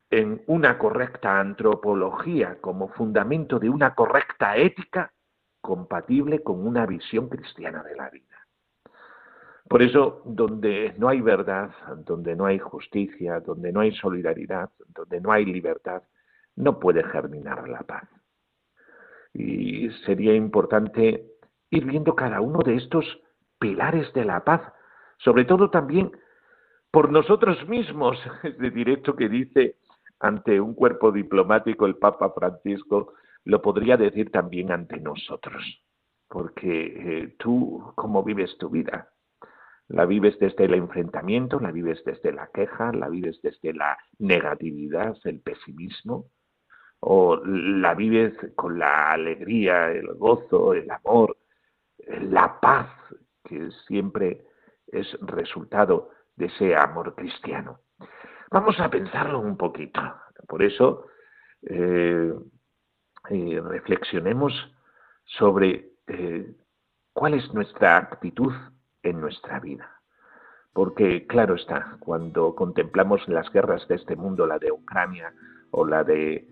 en 0.09 0.43
una 0.47 0.77
correcta 0.77 1.39
antropología 1.39 2.59
como 2.61 2.89
fundamento 2.89 3.59
de 3.59 3.69
una 3.69 3.95
correcta 3.95 4.55
ética 4.57 5.11
compatible 5.61 6.43
con 6.43 6.65
una 6.65 6.85
visión 6.85 7.27
cristiana 7.27 7.81
de 7.83 7.95
la 7.95 8.09
vida. 8.09 8.34
Por 9.67 9.81
eso, 9.81 10.21
donde 10.25 10.93
no 10.97 11.09
hay 11.09 11.21
verdad, 11.21 11.71
donde 12.05 12.35
no 12.35 12.45
hay 12.45 12.59
justicia, 12.59 13.39
donde 13.39 13.71
no 13.71 13.79
hay 13.79 13.91
solidaridad, 13.95 14.69
donde 14.89 15.19
no 15.19 15.31
hay 15.31 15.45
libertad, 15.45 16.03
no 16.55 16.79
puede 16.79 17.03
germinar 17.03 17.67
la 17.67 17.79
paz. 17.79 18.07
Y 19.33 19.89
sería 20.05 20.35
importante 20.35 21.25
ir 21.71 21.85
viendo 21.85 22.15
cada 22.15 22.41
uno 22.41 22.59
de 22.59 22.75
estos 22.75 23.05
pilares 23.59 24.13
de 24.13 24.25
la 24.25 24.43
paz, 24.43 24.61
sobre 25.17 25.45
todo 25.45 25.69
también 25.71 26.11
por 26.91 27.11
nosotros 27.11 27.67
mismos, 27.67 28.17
es 28.43 28.57
decir, 28.57 28.89
esto 28.89 29.15
que 29.15 29.27
dice 29.27 29.77
ante 30.19 30.61
un 30.61 30.75
cuerpo 30.75 31.11
diplomático 31.11 31.85
el 31.85 31.95
Papa 31.95 32.31
Francisco, 32.31 33.13
lo 33.43 33.61
podría 33.61 33.97
decir 33.97 34.31
también 34.31 34.71
ante 34.71 34.99
nosotros, 34.99 35.61
porque 36.29 36.85
eh, 36.85 37.35
tú, 37.37 37.91
¿cómo 37.95 38.23
vives 38.23 38.57
tu 38.57 38.69
vida? 38.69 39.09
La 39.87 40.05
vives 40.05 40.37
desde 40.39 40.65
el 40.65 40.73
enfrentamiento, 40.73 41.59
la 41.59 41.71
vives 41.71 42.03
desde 42.05 42.31
la 42.31 42.47
queja, 42.47 42.91
la 42.91 43.07
vives 43.07 43.39
desde 43.41 43.73
la 43.73 43.97
negatividad, 44.17 45.15
el 45.25 45.41
pesimismo, 45.41 46.31
o 46.99 47.37
la 47.45 47.93
vives 47.93 48.33
con 48.55 48.79
la 48.79 49.11
alegría, 49.11 49.91
el 49.91 50.07
gozo, 50.15 50.73
el 50.73 50.89
amor, 50.89 51.37
la 52.07 52.59
paz, 52.59 52.89
que 53.43 53.69
siempre 53.87 54.41
es 54.87 55.07
resultado 55.21 56.09
de 56.35 56.47
ese 56.47 56.75
amor 56.75 57.13
cristiano. 57.15 57.81
Vamos 58.51 58.79
a 58.79 58.89
pensarlo 58.89 59.39
un 59.39 59.57
poquito. 59.57 60.01
Por 60.47 60.63
eso, 60.63 61.07
eh, 61.61 62.33
eh, 63.29 63.61
reflexionemos 63.61 64.53
sobre 65.25 65.89
eh, 66.07 66.55
cuál 67.13 67.33
es 67.33 67.53
nuestra 67.53 67.97
actitud 67.97 68.53
en 69.05 69.21
nuestra 69.21 69.59
vida. 69.59 69.89
Porque, 70.73 71.25
claro 71.25 71.55
está, 71.55 71.97
cuando 71.99 72.53
contemplamos 72.53 73.25
las 73.27 73.49
guerras 73.51 73.87
de 73.87 73.95
este 73.95 74.15
mundo, 74.15 74.45
la 74.45 74.59
de 74.59 74.71
Ucrania 74.71 75.33
o 75.71 75.85
la 75.85 76.03
de 76.03 76.45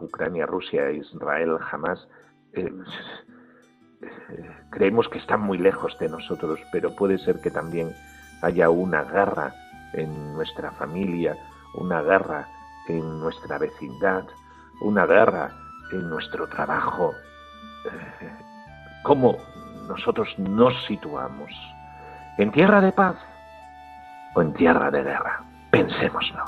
Ucrania, 0.00 0.46
Rusia, 0.46 0.90
Israel, 0.90 1.58
jamás, 1.58 2.08
creemos 4.70 5.08
que 5.08 5.18
están 5.18 5.40
muy 5.40 5.58
lejos 5.58 5.98
de 5.98 6.08
nosotros, 6.08 6.58
pero 6.72 6.96
puede 6.96 7.18
ser 7.18 7.40
que 7.40 7.50
también 7.50 7.92
haya 8.42 8.70
una 8.70 9.04
guerra 9.04 9.54
en 9.92 10.32
nuestra 10.34 10.70
familia, 10.72 11.36
una 11.74 12.02
guerra 12.02 12.48
en 12.88 13.20
nuestra 13.20 13.58
vecindad, 13.58 14.24
una 14.80 15.06
guerra 15.06 15.50
en 15.92 16.08
nuestro 16.08 16.46
trabajo. 16.48 17.14
Eh, 17.84 18.30
¿Cómo 19.02 19.36
nosotros 19.86 20.28
nos 20.38 20.74
situamos? 20.86 21.50
¿En 22.38 22.52
tierra 22.52 22.80
de 22.80 22.92
paz 22.92 23.16
o 24.34 24.42
en 24.42 24.52
tierra 24.54 24.90
de 24.90 25.02
guerra? 25.02 25.42
Pensémoslo. 25.70 26.44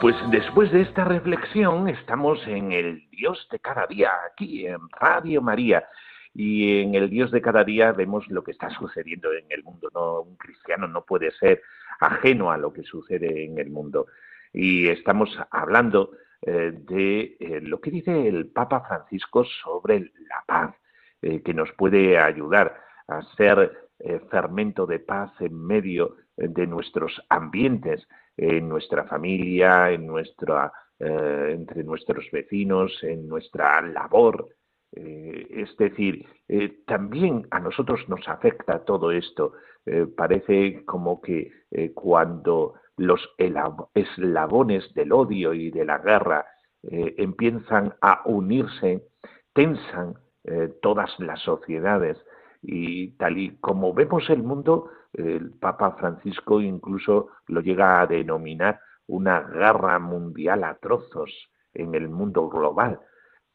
Pues 0.00 0.16
después 0.30 0.72
de 0.72 0.80
esta 0.80 1.04
reflexión 1.04 1.86
estamos 1.88 2.40
en 2.46 2.72
el 2.72 3.08
Dios 3.10 3.46
de 3.52 3.58
cada 3.58 3.86
día, 3.86 4.10
aquí 4.30 4.66
en 4.66 4.78
Radio 4.98 5.42
María. 5.42 5.84
Y 6.34 6.80
en 6.80 6.94
el 6.94 7.10
Dios 7.10 7.30
de 7.30 7.42
cada 7.42 7.64
día 7.64 7.92
vemos 7.92 8.26
lo 8.28 8.42
que 8.42 8.52
está 8.52 8.70
sucediendo 8.70 9.32
en 9.32 9.44
el 9.50 9.62
mundo. 9.62 9.90
No, 9.92 10.22
un 10.22 10.36
cristiano 10.36 10.88
no 10.88 11.04
puede 11.04 11.32
ser 11.32 11.60
ajeno 11.98 12.50
a 12.50 12.56
lo 12.56 12.72
que 12.72 12.82
sucede 12.82 13.44
en 13.44 13.58
el 13.58 13.68
mundo. 13.70 14.06
Y 14.52 14.88
estamos 14.88 15.36
hablando 15.50 16.12
eh, 16.42 16.72
de 16.74 17.36
eh, 17.38 17.60
lo 17.60 17.80
que 17.80 17.90
dice 17.90 18.26
el 18.26 18.46
Papa 18.46 18.80
Francisco 18.80 19.44
sobre 19.44 20.12
la 20.28 20.42
paz, 20.46 20.74
eh, 21.20 21.42
que 21.42 21.52
nos 21.52 21.70
puede 21.72 22.18
ayudar 22.18 22.80
a 23.06 23.22
ser 23.36 23.90
fermento 24.30 24.86
de 24.86 24.98
paz 24.98 25.30
en 25.40 25.62
medio 25.66 26.16
de 26.48 26.66
nuestros 26.66 27.20
ambientes 27.28 28.06
en 28.36 28.68
nuestra 28.68 29.04
familia, 29.04 29.90
en 29.90 30.06
nuestra, 30.06 30.72
eh, 30.98 31.52
entre 31.52 31.84
nuestros 31.84 32.24
vecinos, 32.32 32.92
en 33.02 33.28
nuestra 33.28 33.82
labor. 33.82 34.48
Eh, 34.92 35.46
es 35.50 35.76
decir, 35.76 36.26
eh, 36.48 36.82
también 36.86 37.46
a 37.50 37.60
nosotros 37.60 38.08
nos 38.08 38.26
afecta 38.28 38.84
todo 38.84 39.10
esto. 39.12 39.52
parece 40.14 40.84
como 40.84 41.22
que 41.22 41.50
cuando 41.94 42.74
los 42.98 43.20
eslabones 43.38 44.92
del 44.92 45.10
odio 45.10 45.54
y 45.54 45.70
de 45.70 45.86
la 45.86 45.98
guerra 45.98 46.44
empiezan 46.82 47.94
a 48.02 48.20
unirse, 48.26 49.02
tensan 49.54 50.16
todas 50.82 51.18
las 51.18 51.40
sociedades 51.40 52.18
y 52.62 53.12
tal 53.12 53.38
y 53.38 53.56
como 53.58 53.94
vemos 53.94 54.28
el 54.30 54.42
mundo, 54.42 54.90
el 55.12 55.52
Papa 55.52 55.96
Francisco 55.98 56.60
incluso 56.60 57.30
lo 57.46 57.60
llega 57.60 58.00
a 58.00 58.06
denominar 58.06 58.80
una 59.06 59.40
guerra 59.40 59.98
mundial 59.98 60.64
a 60.64 60.76
trozos 60.76 61.50
en 61.74 61.94
el 61.94 62.08
mundo 62.08 62.48
global. 62.48 63.00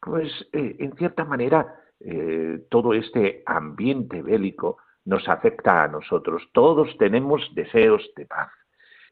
Pues 0.00 0.30
eh, 0.52 0.76
en 0.78 0.94
cierta 0.96 1.24
manera 1.24 1.74
eh, 2.00 2.66
todo 2.70 2.92
este 2.92 3.42
ambiente 3.46 4.22
bélico 4.22 4.78
nos 5.04 5.28
afecta 5.28 5.84
a 5.84 5.88
nosotros. 5.88 6.42
Todos 6.52 6.96
tenemos 6.98 7.42
deseos 7.54 8.08
de 8.16 8.26
paz. 8.26 8.50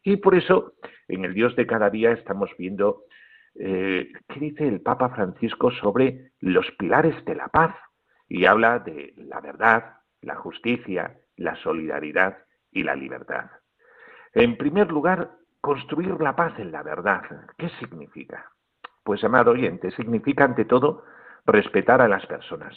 Y 0.03 0.17
por 0.17 0.35
eso 0.35 0.75
en 1.09 1.25
el 1.25 1.33
Dios 1.33 1.57
de 1.57 1.67
cada 1.67 1.89
día 1.89 2.13
estamos 2.13 2.51
viendo 2.59 3.05
eh, 3.55 4.13
qué 4.29 4.41
dice 4.41 4.69
el 4.69 4.81
Papa 4.81 5.11
Francisco 5.11 5.71
sobre 5.71 6.33
los 6.41 6.71
pilares 6.73 7.25
de 7.25 7.37
la 7.37 7.49
paz. 7.49 7.75
Y 8.35 8.47
habla 8.47 8.81
de 8.81 9.15
la 9.17 9.41
verdad, 9.41 9.99
la 10.21 10.35
justicia, 10.35 11.21
la 11.37 11.55
solidaridad 11.55 12.39
y 12.73 12.83
la 12.83 12.97
libertad. 12.97 13.49
En 14.33 14.57
primer 14.57 14.91
lugar, 14.91 15.37
construir 15.61 16.21
la 16.21 16.35
paz 16.35 16.59
en 16.59 16.73
la 16.73 16.83
verdad. 16.83 17.23
¿Qué 17.57 17.69
significa? 17.79 18.51
Pues, 19.05 19.23
amado 19.23 19.53
oyente, 19.53 19.93
significa 19.93 20.43
ante 20.43 20.65
todo 20.65 21.05
respetar 21.47 22.01
a 22.03 22.09
las 22.09 22.27
personas, 22.27 22.75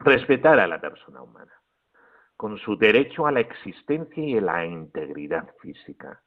respetar 0.00 0.58
a 0.58 0.66
la 0.66 0.80
persona 0.80 1.22
humana, 1.22 1.52
con 2.36 2.58
su 2.58 2.76
derecho 2.76 3.24
a 3.24 3.30
la 3.30 3.38
existencia 3.38 4.24
y 4.24 4.38
a 4.38 4.40
la 4.40 4.66
integridad 4.66 5.48
física, 5.60 6.22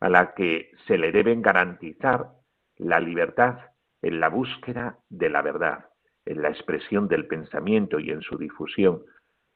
a 0.00 0.08
la 0.08 0.34
que 0.34 0.72
se 0.88 0.98
le 0.98 1.12
deben 1.12 1.40
garantizar 1.40 2.32
la 2.78 2.98
libertad 2.98 3.60
en 4.02 4.18
la 4.18 4.28
búsqueda 4.28 4.98
de 5.08 5.30
la 5.30 5.42
verdad, 5.42 5.88
en 6.28 6.42
la 6.42 6.50
expresión 6.50 7.08
del 7.08 7.26
pensamiento 7.26 7.98
y 7.98 8.10
en 8.10 8.20
su 8.20 8.36
difusión, 8.36 9.02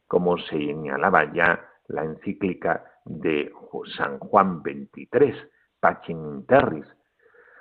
como 0.08 0.38
señalaba 0.38 1.32
ya 1.32 1.68
la 1.88 2.04
encíclica 2.04 2.84
de 3.04 3.52
San 3.96 4.18
Juan 4.18 4.62
XXIII, 4.62 5.34
Pacem 5.80 6.46
Terris. 6.46 6.86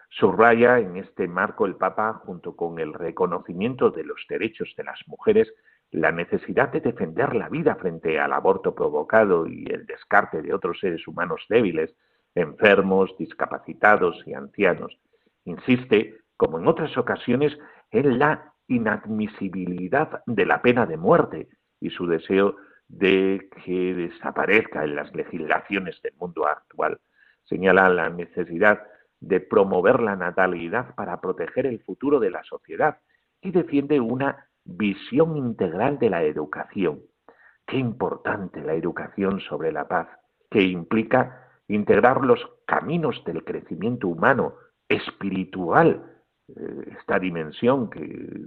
Subraya 0.09 0.79
en 0.79 0.97
este 0.97 1.27
marco 1.27 1.65
el 1.65 1.75
Papa, 1.75 2.21
junto 2.25 2.55
con 2.55 2.79
el 2.79 2.93
reconocimiento 2.93 3.91
de 3.91 4.03
los 4.03 4.25
derechos 4.29 4.73
de 4.77 4.83
las 4.83 4.99
mujeres, 5.07 5.53
la 5.91 6.11
necesidad 6.11 6.69
de 6.69 6.79
defender 6.79 7.35
la 7.35 7.49
vida 7.49 7.75
frente 7.75 8.19
al 8.19 8.31
aborto 8.31 8.73
provocado 8.73 9.45
y 9.45 9.65
el 9.65 9.85
descarte 9.85 10.41
de 10.41 10.53
otros 10.53 10.79
seres 10.79 11.05
humanos 11.05 11.45
débiles, 11.49 11.93
enfermos, 12.33 13.13
discapacitados 13.17 14.21
y 14.25 14.33
ancianos. 14.33 14.97
Insiste, 15.43 16.17
como 16.37 16.59
en 16.59 16.67
otras 16.67 16.97
ocasiones, 16.97 17.57
en 17.91 18.19
la 18.19 18.53
inadmisibilidad 18.71 20.23
de 20.25 20.45
la 20.45 20.61
pena 20.61 20.85
de 20.85 20.97
muerte 20.97 21.49
y 21.79 21.89
su 21.89 22.07
deseo 22.07 22.55
de 22.87 23.49
que 23.63 23.93
desaparezca 23.93 24.83
en 24.83 24.95
las 24.95 25.13
legislaciones 25.13 26.01
del 26.01 26.13
mundo 26.17 26.47
actual. 26.47 26.99
Señala 27.43 27.89
la 27.89 28.09
necesidad 28.09 28.81
de 29.19 29.39
promover 29.39 29.99
la 29.99 30.15
natalidad 30.15 30.95
para 30.95 31.19
proteger 31.19 31.67
el 31.67 31.81
futuro 31.83 32.19
de 32.19 32.31
la 32.31 32.43
sociedad 32.43 32.99
y 33.41 33.51
defiende 33.51 33.99
una 33.99 34.47
visión 34.63 35.37
integral 35.37 35.99
de 35.99 36.09
la 36.09 36.23
educación. 36.23 37.01
Qué 37.65 37.77
importante 37.77 38.61
la 38.61 38.73
educación 38.73 39.41
sobre 39.41 39.71
la 39.71 39.87
paz, 39.87 40.07
que 40.49 40.61
implica 40.61 41.49
integrar 41.67 42.25
los 42.25 42.39
caminos 42.65 43.21
del 43.25 43.43
crecimiento 43.43 44.07
humano, 44.07 44.55
espiritual, 44.87 46.10
esta 46.97 47.19
dimensión 47.19 47.89
que 47.89 48.45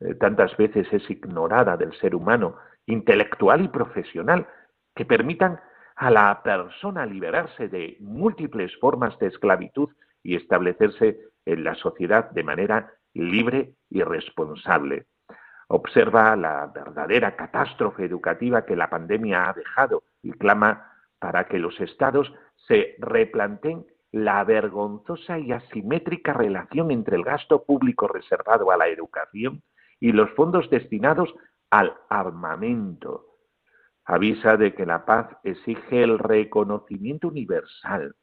eh, 0.00 0.14
tantas 0.14 0.56
veces 0.56 0.86
es 0.92 1.08
ignorada 1.10 1.76
del 1.76 1.92
ser 1.98 2.14
humano, 2.14 2.56
intelectual 2.86 3.62
y 3.62 3.68
profesional, 3.68 4.46
que 4.94 5.04
permitan 5.04 5.60
a 5.96 6.10
la 6.10 6.42
persona 6.42 7.06
liberarse 7.06 7.68
de 7.68 7.96
múltiples 8.00 8.76
formas 8.78 9.18
de 9.18 9.28
esclavitud 9.28 9.90
y 10.22 10.36
establecerse 10.36 11.20
en 11.44 11.64
la 11.64 11.74
sociedad 11.74 12.30
de 12.30 12.44
manera 12.44 12.92
libre 13.14 13.74
y 13.90 14.02
responsable. 14.02 15.06
Observa 15.68 16.36
la 16.36 16.66
verdadera 16.66 17.36
catástrofe 17.36 18.04
educativa 18.04 18.64
que 18.64 18.76
la 18.76 18.90
pandemia 18.90 19.48
ha 19.48 19.52
dejado 19.52 20.02
y 20.22 20.32
clama 20.32 20.92
para 21.18 21.44
que 21.44 21.58
los 21.58 21.80
estados 21.80 22.32
se 22.66 22.96
replanteen 22.98 23.86
la 24.12 24.44
vergonzosa 24.44 25.38
y 25.38 25.52
asimétrica 25.52 26.34
relación 26.34 26.90
entre 26.90 27.16
el 27.16 27.24
gasto 27.24 27.64
público 27.64 28.06
reservado 28.06 28.70
a 28.70 28.76
la 28.76 28.88
educación 28.88 29.62
y 29.98 30.12
los 30.12 30.30
fondos 30.32 30.68
destinados 30.68 31.34
al 31.70 31.94
armamento. 32.10 33.24
Avisa 34.04 34.56
de 34.58 34.74
que 34.74 34.84
la 34.84 35.06
paz 35.06 35.28
exige 35.44 36.02
el 36.02 36.18
reconocimiento 36.18 37.28
universal 37.28 38.14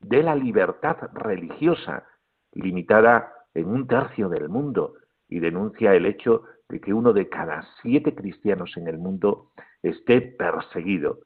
de 0.00 0.22
la 0.22 0.34
libertad 0.34 0.96
religiosa, 1.12 2.06
limitada 2.52 3.32
en 3.54 3.68
un 3.68 3.86
tercio 3.86 4.28
del 4.28 4.48
mundo, 4.48 4.94
y 5.28 5.40
denuncia 5.40 5.94
el 5.94 6.06
hecho 6.06 6.42
de 6.68 6.80
que 6.80 6.92
uno 6.92 7.12
de 7.12 7.28
cada 7.28 7.66
siete 7.82 8.14
cristianos 8.14 8.76
en 8.76 8.88
el 8.88 8.98
mundo 8.98 9.52
esté 9.82 10.20
perseguido. 10.20 11.20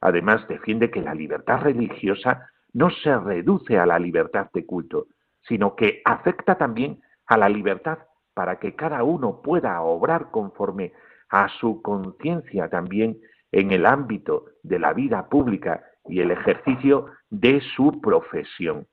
Además, 0.00 0.46
defiende 0.48 0.90
que 0.90 1.00
la 1.00 1.14
libertad 1.14 1.62
religiosa 1.62 2.50
no 2.74 2.90
se 2.90 3.16
reduce 3.16 3.78
a 3.78 3.86
la 3.86 3.98
libertad 3.98 4.50
de 4.52 4.66
culto, 4.66 5.06
sino 5.42 5.74
que 5.74 6.02
afecta 6.04 6.56
también 6.56 7.00
a 7.26 7.38
la 7.38 7.48
libertad 7.48 7.98
para 8.34 8.58
que 8.58 8.74
cada 8.74 9.02
uno 9.04 9.40
pueda 9.40 9.80
obrar 9.80 10.30
conforme 10.30 10.92
a 11.30 11.48
su 11.60 11.80
conciencia 11.80 12.68
también 12.68 13.18
en 13.52 13.70
el 13.70 13.86
ámbito 13.86 14.46
de 14.62 14.78
la 14.78 14.92
vida 14.92 15.28
pública 15.28 15.84
y 16.06 16.20
el 16.20 16.32
ejercicio 16.32 17.06
de 17.30 17.60
su 17.76 18.00
profesión. 18.00 18.86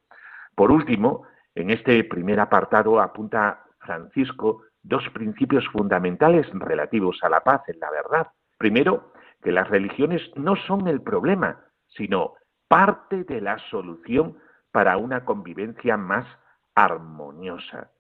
Por 0.56 0.72
último, 0.72 1.24
en 1.56 1.72
este 1.72 2.04
primer 2.04 2.40
apartado 2.40 3.02
apunta 3.02 3.64
Francisco 3.80 4.64
dos 4.84 5.04
principios 5.14 5.68
fundamentales 5.70 6.48
relativos 6.54 7.20
a 7.24 7.30
la 7.30 7.42
paz 7.42 7.62
en 7.68 7.80
la 7.80 7.90
verdad. 7.92 8.28
Primero, 8.58 9.12
que 9.44 9.52
las 9.52 9.70
religiones 9.70 10.22
no 10.36 10.56
son 10.56 10.88
el 10.88 11.02
problema, 11.02 11.60
sino 11.88 12.36
parte 12.72 13.26
de 13.26 13.42
la 13.42 13.60
solución 13.70 14.38
para 14.72 14.96
una 14.96 15.26
convivencia 15.26 15.98
más 15.98 16.26
armoniosa. 16.74 17.92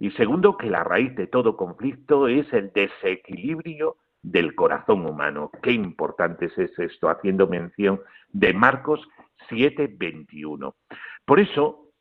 Y 0.00 0.10
segundo, 0.10 0.56
que 0.56 0.68
la 0.68 0.82
raíz 0.82 1.14
de 1.14 1.28
todo 1.28 1.56
conflicto 1.56 2.26
es 2.26 2.52
el 2.52 2.72
desequilibrio 2.72 3.98
del 4.22 4.56
corazón 4.56 5.06
humano. 5.06 5.52
Qué 5.62 5.70
importante 5.70 6.46
es 6.46 6.58
esto, 6.58 7.08
haciendo 7.08 7.46
mención 7.46 8.00
de 8.32 8.52
Marcos 8.52 9.00
7:21. 9.48 10.74
Por 11.24 11.38
eso, 11.38 11.92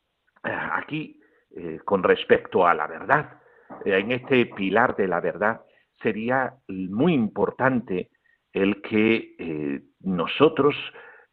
eh, 0.43 0.49
aquí, 0.49 1.19
eh, 1.51 1.79
con 1.85 2.01
respecto 2.01 2.65
a 2.65 2.73
la 2.73 2.87
verdad, 2.87 3.39
eh, 3.85 3.99
en 3.99 4.11
este 4.13 4.47
pilar 4.47 4.95
de 4.95 5.07
la 5.07 5.21
verdad, 5.21 5.61
sería 6.01 6.55
muy 6.69 7.13
importante 7.13 8.09
el 8.51 8.81
que 8.81 9.83
nosotros 9.99 10.75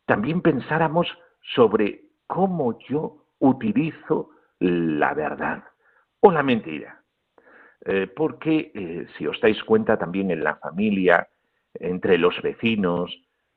también 0.06 0.42
pensáramos 0.42 1.06
sobre 1.54 2.02
cómo 2.26 2.78
yo 2.88 3.26
utilizo 3.38 4.30
la 4.58 5.14
verdad 5.14 5.64
o 6.20 6.30
la 6.30 6.42
mentira. 6.42 6.98
eh, 7.84 8.06
porque 8.06 9.08
si 9.16 9.26
os 9.26 9.40
dais 9.40 9.60
cuenta 9.64 9.98
también 9.98 10.30
en 10.30 10.44
la 10.44 10.54
familia, 10.54 11.28
entre 11.74 12.16
los 12.16 12.40
vecinos, 12.40 13.10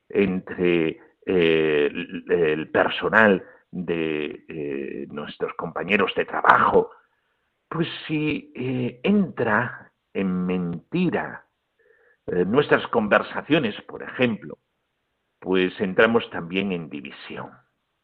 entre 0.08 0.98
el 1.24 2.70
personal 2.72 3.44
de 3.70 5.06
nuestros 5.10 5.54
compañeros 5.54 6.12
de 6.16 6.24
trabajo, 6.24 6.90
pues 7.68 7.86
si 8.06 8.52
entra 8.54 9.92
en 10.12 10.46
mentira 10.46 11.46
nuestras 12.26 12.86
conversaciones, 12.88 13.80
por 13.82 14.02
ejemplo, 14.02 14.58
pues 15.38 15.78
entramos 15.80 16.28
también 16.30 16.72
en 16.72 16.88
división. 16.88 17.50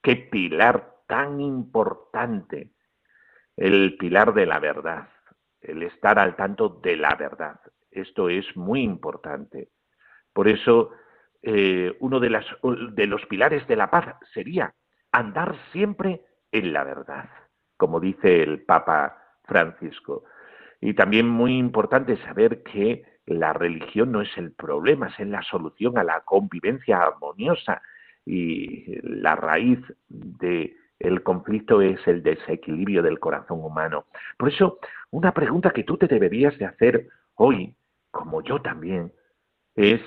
Qué 0.03 0.17
pilar 0.17 0.97
tan 1.07 1.41
importante, 1.41 2.71
el 3.57 3.97
pilar 3.97 4.35
de 4.35 4.47
la 4.47 4.59
verdad, 4.59 5.09
el 5.61 5.83
estar 5.83 6.19
al 6.19 6.37
tanto 6.37 6.81
de 6.83 6.97
la 6.97 7.15
verdad. 7.15 7.61
Esto 7.91 8.29
es 8.29 8.57
muy 8.57 8.83
importante. 8.83 9.69
Por 10.33 10.49
eso, 10.49 10.91
eh, 11.43 11.97
uno 12.01 12.21
de, 12.21 12.41
de 12.93 13.07
los 13.07 13.25
pilares 13.27 13.67
de 13.67 13.77
la 13.77 13.91
paz 13.91 14.17
sería 14.33 14.75
andar 15.13 15.57
siempre 15.73 16.23
en 16.51 16.73
la 16.73 16.85
verdad, 16.85 17.29
como 17.77 18.01
dice 18.01 18.43
el 18.43 18.63
Papa 18.63 19.19
Francisco. 19.45 20.25
Y 20.81 20.95
también 20.95 21.29
muy 21.29 21.59
importante 21.59 22.17
saber 22.25 22.63
que 22.63 23.05
la 23.27 23.53
religión 23.53 24.13
no 24.13 24.21
es 24.23 24.37
el 24.37 24.53
problema, 24.53 25.09
es 25.09 25.27
la 25.27 25.43
solución 25.43 25.99
a 25.99 26.05
la 26.05 26.21
convivencia 26.21 27.03
armoniosa 27.03 27.83
y 28.25 29.01
la 29.03 29.37
raíz 29.37 29.81
del 30.09 30.77
el 30.99 31.23
conflicto 31.25 31.83
es 31.83 31.99
el 32.07 32.23
desequilibrio 32.23 33.03
del 33.03 33.19
corazón 33.19 33.65
humano. 33.65 34.07
Por 34.39 34.51
eso, 34.51 34.79
una 35.11 35.35
pregunta 35.35 35.73
que 35.73 35.83
tú 35.83 35.97
te 35.97 36.07
deberías 36.07 36.57
de 36.59 36.65
hacer 36.65 37.09
hoy, 37.35 37.75
como 38.13 38.41
yo 38.41 38.63
también, 38.63 39.13
es 39.75 40.01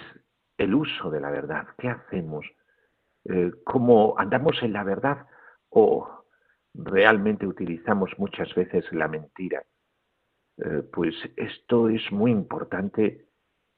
el 0.58 0.74
uso 0.74 1.10
de 1.10 1.20
la 1.20 1.32
verdad. 1.32 1.68
¿Qué 1.78 1.90
hacemos? 1.90 2.46
Eh, 3.26 3.52
¿Cómo 3.66 4.16
andamos 4.18 4.62
en 4.64 4.72
la 4.72 4.86
verdad 4.86 5.26
o 5.68 6.24
realmente 6.74 7.46
utilizamos 7.46 8.12
muchas 8.18 8.56
veces 8.56 8.86
la 8.94 9.10
mentira? 9.10 9.64
Eh, 10.58 10.84
pues 10.92 11.16
esto 11.36 11.90
es 11.90 12.12
muy 12.12 12.32
importante 12.32 13.28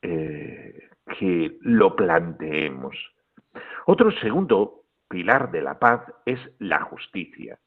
eh, 0.01 0.89
que 1.19 1.57
lo 1.61 1.95
planteemos. 1.95 2.95
Otro 3.87 4.11
segundo 4.11 4.83
pilar 5.07 5.51
de 5.51 5.61
la 5.61 5.79
paz 5.79 6.01
es 6.25 6.39
la 6.59 6.81
justicia. 6.81 7.57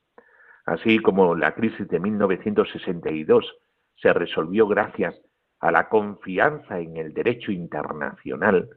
Así 0.64 1.01
como 1.01 1.35
la 1.35 1.55
crisis 1.55 1.88
de 1.88 1.99
1962 1.99 3.53
se 3.96 4.12
resolvió 4.12 4.68
gracias 4.68 5.20
a 5.59 5.73
la 5.73 5.88
confianza 5.88 6.79
en 6.79 6.96
el 6.96 7.12
derecho 7.12 7.51
internacional, 7.51 8.70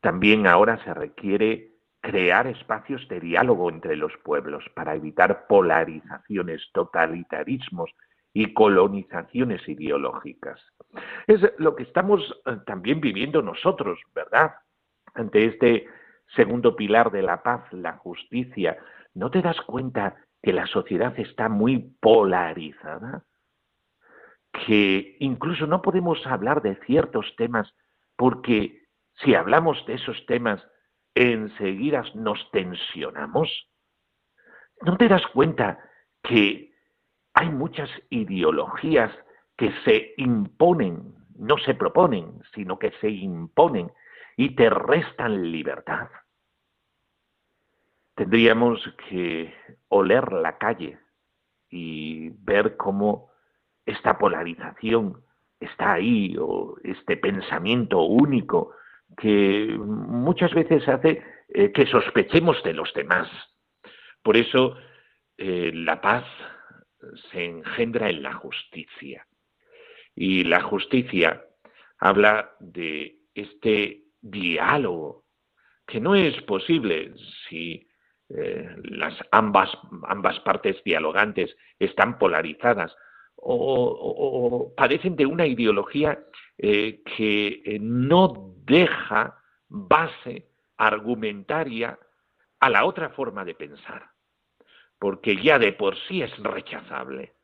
también 0.00 0.46
ahora 0.46 0.82
se 0.84 0.94
requiere 0.94 1.74
crear 2.00 2.46
espacios 2.46 3.06
de 3.08 3.20
diálogo 3.20 3.68
entre 3.68 3.96
los 3.96 4.12
pueblos 4.24 4.64
para 4.74 4.94
evitar 4.94 5.46
polarizaciones, 5.46 6.70
totalitarismos 6.72 7.90
y 8.32 8.52
colonizaciones 8.54 9.66
ideológicas. 9.68 10.60
Es 11.26 11.40
lo 11.58 11.74
que 11.74 11.82
estamos 11.84 12.22
eh, 12.46 12.56
también 12.66 13.00
viviendo 13.00 13.42
nosotros, 13.42 13.98
¿verdad? 14.14 14.54
Ante 15.14 15.46
este 15.46 15.86
segundo 16.34 16.76
pilar 16.76 17.10
de 17.10 17.22
la 17.22 17.42
paz, 17.42 17.64
la 17.72 17.94
justicia, 17.94 18.78
¿no 19.14 19.30
te 19.30 19.42
das 19.42 19.60
cuenta 19.62 20.16
que 20.42 20.52
la 20.52 20.66
sociedad 20.66 21.18
está 21.18 21.48
muy 21.48 21.94
polarizada? 22.00 23.24
Que 24.52 25.16
incluso 25.20 25.66
no 25.66 25.82
podemos 25.82 26.24
hablar 26.26 26.62
de 26.62 26.76
ciertos 26.86 27.34
temas 27.36 27.74
porque 28.16 28.82
si 29.22 29.34
hablamos 29.34 29.84
de 29.86 29.94
esos 29.94 30.26
temas, 30.26 30.64
enseguida 31.14 32.04
nos 32.14 32.50
tensionamos. 32.50 33.68
¿No 34.82 34.96
te 34.96 35.08
das 35.08 35.26
cuenta 35.28 35.78
que 36.22 36.67
hay 37.38 37.50
muchas 37.50 37.88
ideologías 38.10 39.12
que 39.56 39.72
se 39.84 40.12
imponen, 40.16 41.14
no 41.36 41.56
se 41.58 41.72
proponen, 41.74 42.42
sino 42.52 42.80
que 42.80 42.90
se 43.00 43.08
imponen 43.08 43.92
y 44.36 44.56
te 44.56 44.68
restan 44.68 45.52
libertad. 45.52 46.08
Tendríamos 48.16 48.82
que 49.08 49.54
oler 49.86 50.32
la 50.32 50.58
calle 50.58 50.98
y 51.70 52.30
ver 52.30 52.76
cómo 52.76 53.30
esta 53.86 54.18
polarización 54.18 55.22
está 55.60 55.92
ahí 55.92 56.36
o 56.40 56.74
este 56.82 57.16
pensamiento 57.16 58.00
único 58.00 58.72
que 59.16 59.78
muchas 59.78 60.52
veces 60.54 60.88
hace 60.88 61.22
eh, 61.50 61.70
que 61.70 61.86
sospechemos 61.86 62.60
de 62.64 62.72
los 62.72 62.92
demás. 62.94 63.28
Por 64.24 64.36
eso 64.36 64.76
eh, 65.36 65.70
la 65.72 66.00
paz 66.00 66.24
se 67.30 67.44
engendra 67.44 68.10
en 68.10 68.22
la 68.22 68.34
justicia. 68.34 69.26
Y 70.14 70.44
la 70.44 70.62
justicia 70.62 71.44
habla 71.98 72.54
de 72.60 73.18
este 73.34 74.04
diálogo 74.20 75.24
que 75.86 76.00
no 76.00 76.14
es 76.14 76.40
posible 76.42 77.14
si 77.48 77.88
eh, 78.28 78.76
las 78.84 79.14
ambas, 79.30 79.70
ambas 80.06 80.38
partes 80.40 80.82
dialogantes 80.84 81.56
están 81.78 82.18
polarizadas 82.18 82.94
o, 83.36 84.74
padecen 84.76 85.14
de 85.16 85.24
una 85.24 85.46
ideología 85.46 86.18
eh, 86.58 87.00
que 87.16 87.78
no 87.80 88.54
deja 88.64 89.38
base 89.68 90.48
argumentaria 90.76 91.98
a 92.60 92.68
la 92.68 92.84
otra 92.84 93.10
forma 93.10 93.44
de 93.44 93.54
pensar 93.54 94.10
porque 94.98 95.40
ya 95.42 95.58
de 95.58 95.72
por 95.72 95.96
sí 96.06 96.22
es 96.22 96.36
rechazable. 96.38 97.34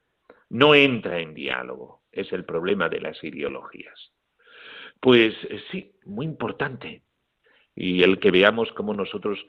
No 0.48 0.74
entra 0.74 1.20
en 1.20 1.34
diálogo. 1.34 2.02
Es 2.12 2.32
el 2.32 2.44
problema 2.44 2.88
de 2.88 3.00
las 3.00 3.22
ideologías. 3.24 4.12
Pues 5.00 5.34
eh, 5.50 5.62
sí, 5.70 5.92
muy 6.04 6.26
importante. 6.26 7.02
Y 7.74 8.02
el 8.02 8.18
que 8.20 8.30
veamos 8.30 8.70
cómo 8.72 8.94
nosotros 8.94 9.44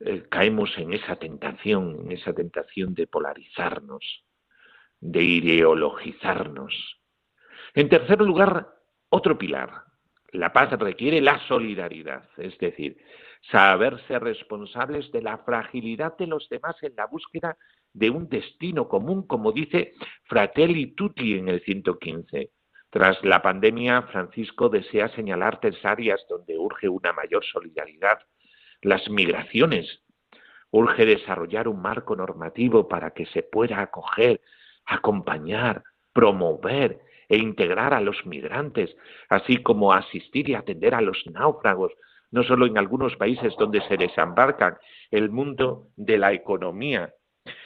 eh, 0.00 0.24
caemos 0.28 0.76
en 0.78 0.92
esa 0.92 1.16
tentación, 1.16 2.00
en 2.00 2.12
esa 2.12 2.32
tentación 2.32 2.94
de 2.94 3.06
polarizarnos, 3.06 4.24
de 5.00 5.22
ideologizarnos. 5.22 7.00
En 7.74 7.88
tercer 7.88 8.20
lugar, 8.20 8.68
otro 9.08 9.38
pilar. 9.38 9.84
La 10.32 10.52
paz 10.52 10.70
requiere 10.78 11.20
la 11.20 11.38
solidaridad, 11.48 12.28
es 12.36 12.56
decir, 12.58 12.96
saberse 13.50 14.18
responsables 14.18 15.10
de 15.12 15.22
la 15.22 15.38
fragilidad 15.38 16.16
de 16.16 16.26
los 16.26 16.48
demás 16.48 16.76
en 16.82 16.94
la 16.96 17.06
búsqueda 17.06 17.56
de 17.92 18.10
un 18.10 18.28
destino 18.28 18.88
común, 18.88 19.26
como 19.26 19.52
dice 19.52 19.94
Fratelli 20.24 20.94
Tutti 20.94 21.34
en 21.34 21.48
el 21.48 21.60
115. 21.62 22.50
Tras 22.90 23.24
la 23.24 23.42
pandemia, 23.42 24.02
Francisco 24.02 24.68
desea 24.68 25.08
señalar 25.08 25.60
tres 25.60 25.84
áreas 25.84 26.24
donde 26.28 26.58
urge 26.58 26.88
una 26.88 27.12
mayor 27.12 27.44
solidaridad. 27.44 28.18
Las 28.82 29.08
migraciones. 29.10 30.02
Urge 30.72 31.04
desarrollar 31.04 31.66
un 31.66 31.82
marco 31.82 32.14
normativo 32.14 32.88
para 32.88 33.10
que 33.10 33.26
se 33.26 33.42
pueda 33.42 33.80
acoger, 33.80 34.40
acompañar, 34.86 35.82
promover 36.12 37.00
e 37.30 37.38
integrar 37.38 37.94
a 37.94 38.00
los 38.00 38.26
migrantes, 38.26 38.94
así 39.28 39.62
como 39.62 39.92
asistir 39.92 40.50
y 40.50 40.54
atender 40.54 40.94
a 40.94 41.00
los 41.00 41.24
náufragos, 41.32 41.92
no 42.32 42.42
solo 42.42 42.66
en 42.66 42.76
algunos 42.76 43.16
países 43.16 43.54
donde 43.56 43.80
se 43.82 43.96
desembarcan, 43.96 44.76
el 45.12 45.30
mundo 45.30 45.86
de 45.96 46.18
la 46.18 46.32
economía. 46.32 47.14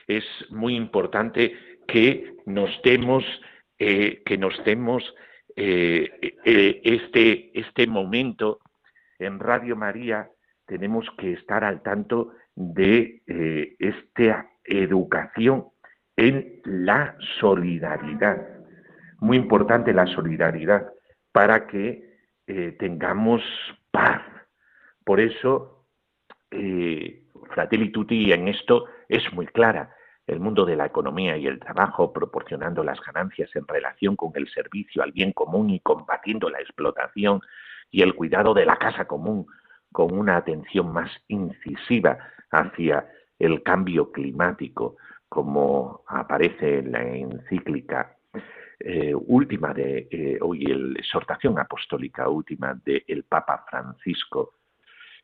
Es 0.07 0.24
muy 0.50 0.77
importante 0.77 1.55
que 1.88 2.37
nos 2.44 2.70
demos, 2.83 3.24
eh, 3.79 4.22
que 4.27 4.37
nos 4.37 4.62
demos 4.64 5.03
eh, 5.57 6.11
eh, 6.44 6.81
este, 6.85 7.59
este 7.59 7.87
momento 7.87 8.61
en 9.18 9.38
Radio 9.38 9.77
María. 9.77 10.29
Tenemos 10.66 11.07
que 11.18 11.33
estar 11.33 11.64
al 11.64 11.83
tanto 11.83 12.33
de 12.55 13.22
esta 13.79 14.48
educación 14.64 15.68
en 16.16 16.61
la 16.64 17.16
solidaridad. 17.40 18.54
Muy 19.24 19.38
importante 19.38 19.92
la 19.92 20.06
solidaridad 20.06 20.87
para 21.32 21.66
que 21.66 22.12
tengamos 22.78 23.42
paz 23.90 24.20
por 25.04 25.20
eso, 25.20 25.84
eh, 26.50 27.24
Fratelli 27.50 27.92
Tutti 27.92 28.32
en 28.32 28.48
esto 28.48 28.87
es 29.08 29.22
muy 29.34 29.46
clara. 29.46 29.94
El 30.26 30.40
mundo 30.40 30.64
de 30.64 30.76
la 30.76 30.87
economía 30.87 31.37
y 31.37 31.46
el 31.46 31.60
trabajo 31.60 32.12
proporcionando 32.12 32.82
las 32.82 32.98
ganancias 33.02 33.54
en 33.54 33.68
relación 33.68 34.16
con 34.16 34.32
el 34.34 34.48
servicio 34.48 35.02
al 35.02 35.12
bien 35.12 35.32
común 35.32 35.68
y 35.68 35.80
combatiendo 35.80 36.48
la 36.48 36.60
explotación 36.60 37.42
y 37.90 38.00
el 38.00 38.14
cuidado 38.14 38.54
de 38.54 38.64
la 38.64 38.76
casa 38.76 39.04
común 39.04 39.46
con 39.92 40.18
una 40.18 40.37
atención 40.37 40.90
más 40.92 41.10
incisiva 41.28 42.18
hacia 42.50 43.06
el 43.38 43.62
cambio 43.62 44.10
climático, 44.10 44.96
como 45.28 46.02
aparece 46.08 46.78
en 46.78 46.92
la 46.92 47.02
encíclica 47.02 48.13
eh, 48.87 49.14
última 49.14 49.73
de 49.73 50.09
eh, 50.11 50.38
hoy, 50.42 50.66
la 50.66 50.99
exhortación 50.99 51.59
apostólica 51.59 52.29
última 52.29 52.79
del 52.85 53.25
Papa 53.25 53.64
Francisco. 53.70 54.57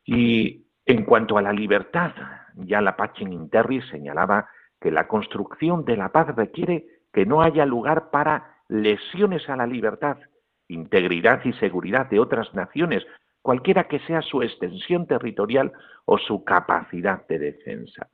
Y 0.06 0.64
en 0.86 1.04
cuanto 1.04 1.36
a 1.36 1.42
la 1.42 1.52
libertad, 1.52 2.12
ya 2.56 2.80
la 2.80 2.96
Pachin 2.96 3.34
Interri 3.34 3.82
señalaba 3.82 4.48
que 4.80 4.90
la 4.90 5.06
construcción 5.06 5.84
de 5.84 5.98
la 5.98 6.08
paz 6.08 6.34
requiere 6.34 6.86
que 7.12 7.26
no 7.26 7.42
haya 7.42 7.66
lugar 7.66 8.08
para 8.10 8.62
lesiones 8.68 9.46
a 9.50 9.56
la 9.56 9.66
libertad, 9.66 10.16
integridad 10.68 11.44
y 11.44 11.52
seguridad 11.52 12.08
de 12.08 12.18
otras 12.18 12.54
naciones, 12.54 13.04
cualquiera 13.42 13.88
que 13.88 13.98
sea 14.00 14.22
su 14.22 14.42
extensión 14.42 15.06
territorial 15.06 15.70
o 16.06 16.16
su 16.16 16.44
capacidad 16.44 17.26
de 17.26 17.38
defensa. 17.38 18.08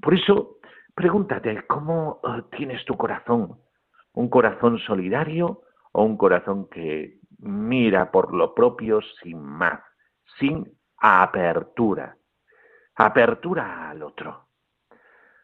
Por 0.00 0.14
eso, 0.14 0.58
pregúntate, 0.96 1.62
¿cómo 1.68 2.20
eh, 2.24 2.42
tienes 2.56 2.84
tu 2.84 2.96
corazón? 2.96 3.60
¿Un 4.14 4.28
corazón 4.28 4.78
solidario 4.78 5.62
o 5.92 6.04
un 6.04 6.16
corazón 6.16 6.68
que 6.68 7.18
mira 7.38 8.10
por 8.10 8.34
lo 8.34 8.54
propio 8.54 9.00
sin 9.22 9.42
más, 9.42 9.80
sin 10.38 10.64
apertura? 10.98 12.16
Apertura 12.96 13.90
al 13.90 14.02
otro. 14.02 14.48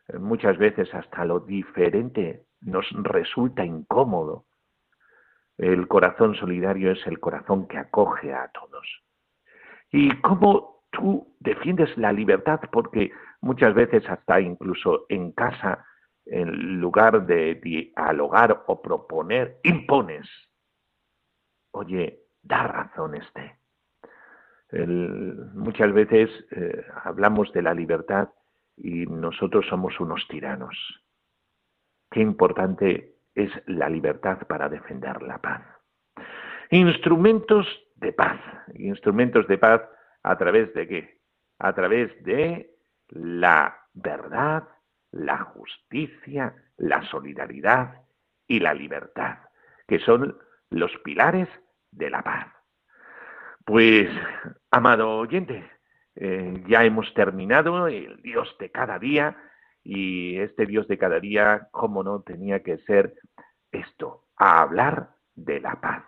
Eh, 0.08 0.18
muchas 0.18 0.56
veces 0.58 0.92
hasta 0.94 1.24
lo 1.24 1.40
diferente 1.40 2.46
nos 2.60 2.86
resulta 3.02 3.64
incómodo. 3.64 4.46
El 5.58 5.88
corazón 5.88 6.34
solidario 6.34 6.92
es 6.92 7.06
el 7.06 7.20
corazón 7.20 7.66
que 7.66 7.78
acoge 7.78 8.32
a 8.32 8.48
todos. 8.48 8.86
¿Y 9.90 10.10
cómo 10.20 10.84
tú 10.90 11.36
defiendes 11.40 11.96
la 11.98 12.12
libertad? 12.12 12.60
Porque 12.70 13.10
muchas 13.40 13.74
veces 13.74 14.08
hasta 14.08 14.40
incluso 14.40 15.06
en 15.08 15.32
casa, 15.32 15.84
en 16.26 16.80
lugar 16.80 17.26
de 17.26 17.54
dialogar 17.56 18.64
o 18.66 18.80
proponer, 18.80 19.58
impones. 19.62 20.28
Oye, 21.72 22.24
da 22.42 22.66
razón 22.66 23.14
este. 23.14 23.56
muchas 25.54 25.92
veces 25.92 26.30
eh, 26.52 26.84
hablamos 27.04 27.52
de 27.52 27.62
la 27.62 27.74
libertad 27.74 28.28
y 28.76 29.06
nosotros 29.06 29.66
somos 29.68 29.98
unos 30.00 30.26
tiranos. 30.28 30.76
Qué 32.10 32.20
importante 32.20 33.16
es 33.34 33.50
la 33.66 33.88
libertad 33.88 34.38
para 34.48 34.68
defender 34.68 35.22
la 35.22 35.38
paz. 35.38 35.62
Instrumentos 36.70 37.66
de 37.96 38.12
paz. 38.12 38.40
Instrumentos 38.74 39.46
de 39.48 39.58
paz 39.58 39.82
a 40.22 40.36
través 40.36 40.72
de 40.74 40.88
qué? 40.88 41.20
A 41.58 41.72
través 41.74 42.10
de 42.24 42.74
la 43.08 43.76
verdad, 43.92 44.68
la 45.12 45.38
justicia, 45.38 46.54
la 46.76 47.02
solidaridad 47.10 48.02
y 48.46 48.60
la 48.60 48.74
libertad, 48.74 49.38
que 49.86 49.98
son 50.00 50.38
los 50.70 50.90
pilares 51.04 51.48
de 51.90 52.10
la 52.10 52.22
paz. 52.22 52.48
Pues, 53.64 54.08
amado 54.70 55.18
oyente, 55.18 55.68
eh, 56.16 56.62
ya 56.66 56.84
hemos 56.84 57.12
terminado 57.14 57.88
el 57.88 58.20
Dios 58.22 58.56
de 58.58 58.70
cada 58.70 58.98
día 58.98 59.36
y 59.82 60.38
este 60.38 60.66
Dios 60.66 60.86
de 60.88 60.98
cada 60.98 61.20
día, 61.20 61.68
cómo 61.70 62.02
no, 62.02 62.22
tenía 62.22 62.62
que 62.62 62.78
ser 62.78 63.14
esto, 63.70 64.26
a 64.36 64.60
hablar 64.60 65.10
de 65.34 65.60
la 65.60 65.80
paz. 65.80 66.04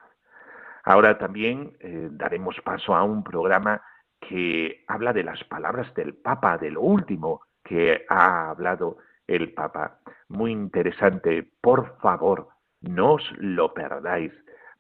Ahora 0.85 1.19
también 1.19 1.77
eh, 1.81 2.09
daremos 2.11 2.61
paso 2.63 2.95
a 2.95 3.05
un 3.05 3.23
programa 3.23 3.83
que 4.21 4.85
habla 4.89 5.13
de 5.13 5.25
las 5.25 5.43
palabras 5.45 5.93
del 5.95 6.15
Papa, 6.15 6.59
de 6.59 6.71
lo 6.71 6.81
último 6.81 7.43
que 7.73 8.05
ha 8.11 8.51
hablado 8.51 8.99
el 9.27 9.55
Papa. 9.55 9.99
Muy 10.29 10.53
interesante, 10.53 11.43
por 11.63 11.97
favor, 12.01 12.49
no 12.83 13.15
os 13.15 13.23
lo 13.39 13.73
perdáis. 13.73 14.31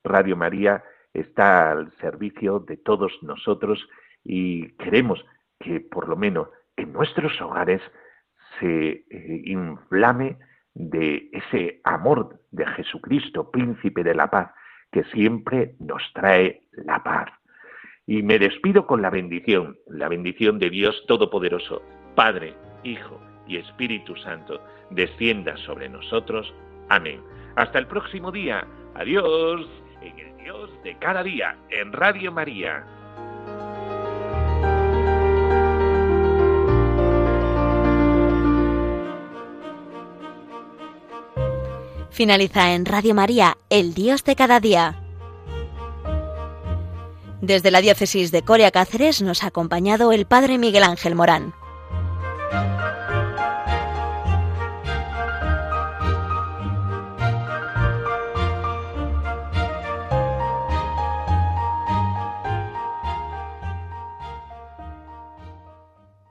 Radio 0.04 0.36
María 0.36 0.84
está 1.14 1.70
al 1.70 1.90
servicio 2.02 2.58
de 2.58 2.76
todos 2.76 3.10
nosotros 3.22 3.88
y 4.22 4.72
queremos 4.72 5.24
que 5.58 5.80
por 5.80 6.06
lo 6.06 6.16
menos 6.16 6.48
en 6.76 6.92
nuestros 6.92 7.40
hogares 7.40 7.80
se 8.60 9.06
eh, 9.08 9.42
inflame 9.46 10.36
de 10.74 11.30
ese 11.32 11.80
amor 11.84 12.42
de 12.50 12.66
Jesucristo, 12.66 13.50
príncipe 13.50 14.04
de 14.04 14.14
la 14.14 14.28
paz, 14.28 14.50
que 14.90 15.04
siempre 15.04 15.76
nos 15.78 16.02
trae 16.12 16.64
la 16.72 17.02
paz. 17.02 17.30
Y 18.06 18.22
me 18.22 18.38
despido 18.38 18.86
con 18.86 19.00
la 19.00 19.08
bendición, 19.08 19.78
la 19.86 20.08
bendición 20.08 20.58
de 20.58 20.68
Dios 20.68 21.04
Todopoderoso, 21.06 21.80
Padre, 22.14 22.54
Hijo 22.84 23.20
y 23.46 23.56
Espíritu 23.56 24.16
Santo, 24.16 24.60
descienda 24.90 25.56
sobre 25.58 25.88
nosotros. 25.88 26.52
Amén. 26.88 27.20
Hasta 27.56 27.78
el 27.78 27.86
próximo 27.86 28.30
día. 28.30 28.66
Adiós 28.94 29.66
en 30.00 30.18
el 30.18 30.36
Dios 30.38 30.70
de 30.84 30.96
cada 30.98 31.22
día, 31.22 31.56
en 31.70 31.92
Radio 31.92 32.32
María. 32.32 32.84
Finaliza 42.10 42.74
en 42.74 42.84
Radio 42.84 43.14
María, 43.14 43.56
El 43.70 43.94
Dios 43.94 44.22
de 44.22 44.36
cada 44.36 44.60
día. 44.60 45.02
Desde 47.40 47.70
la 47.70 47.80
diócesis 47.80 48.30
de 48.30 48.42
Coria 48.42 48.70
Cáceres 48.70 49.22
nos 49.22 49.42
ha 49.42 49.48
acompañado 49.48 50.12
el 50.12 50.26
Padre 50.26 50.58
Miguel 50.58 50.84
Ángel 50.84 51.14
Morán. 51.14 51.54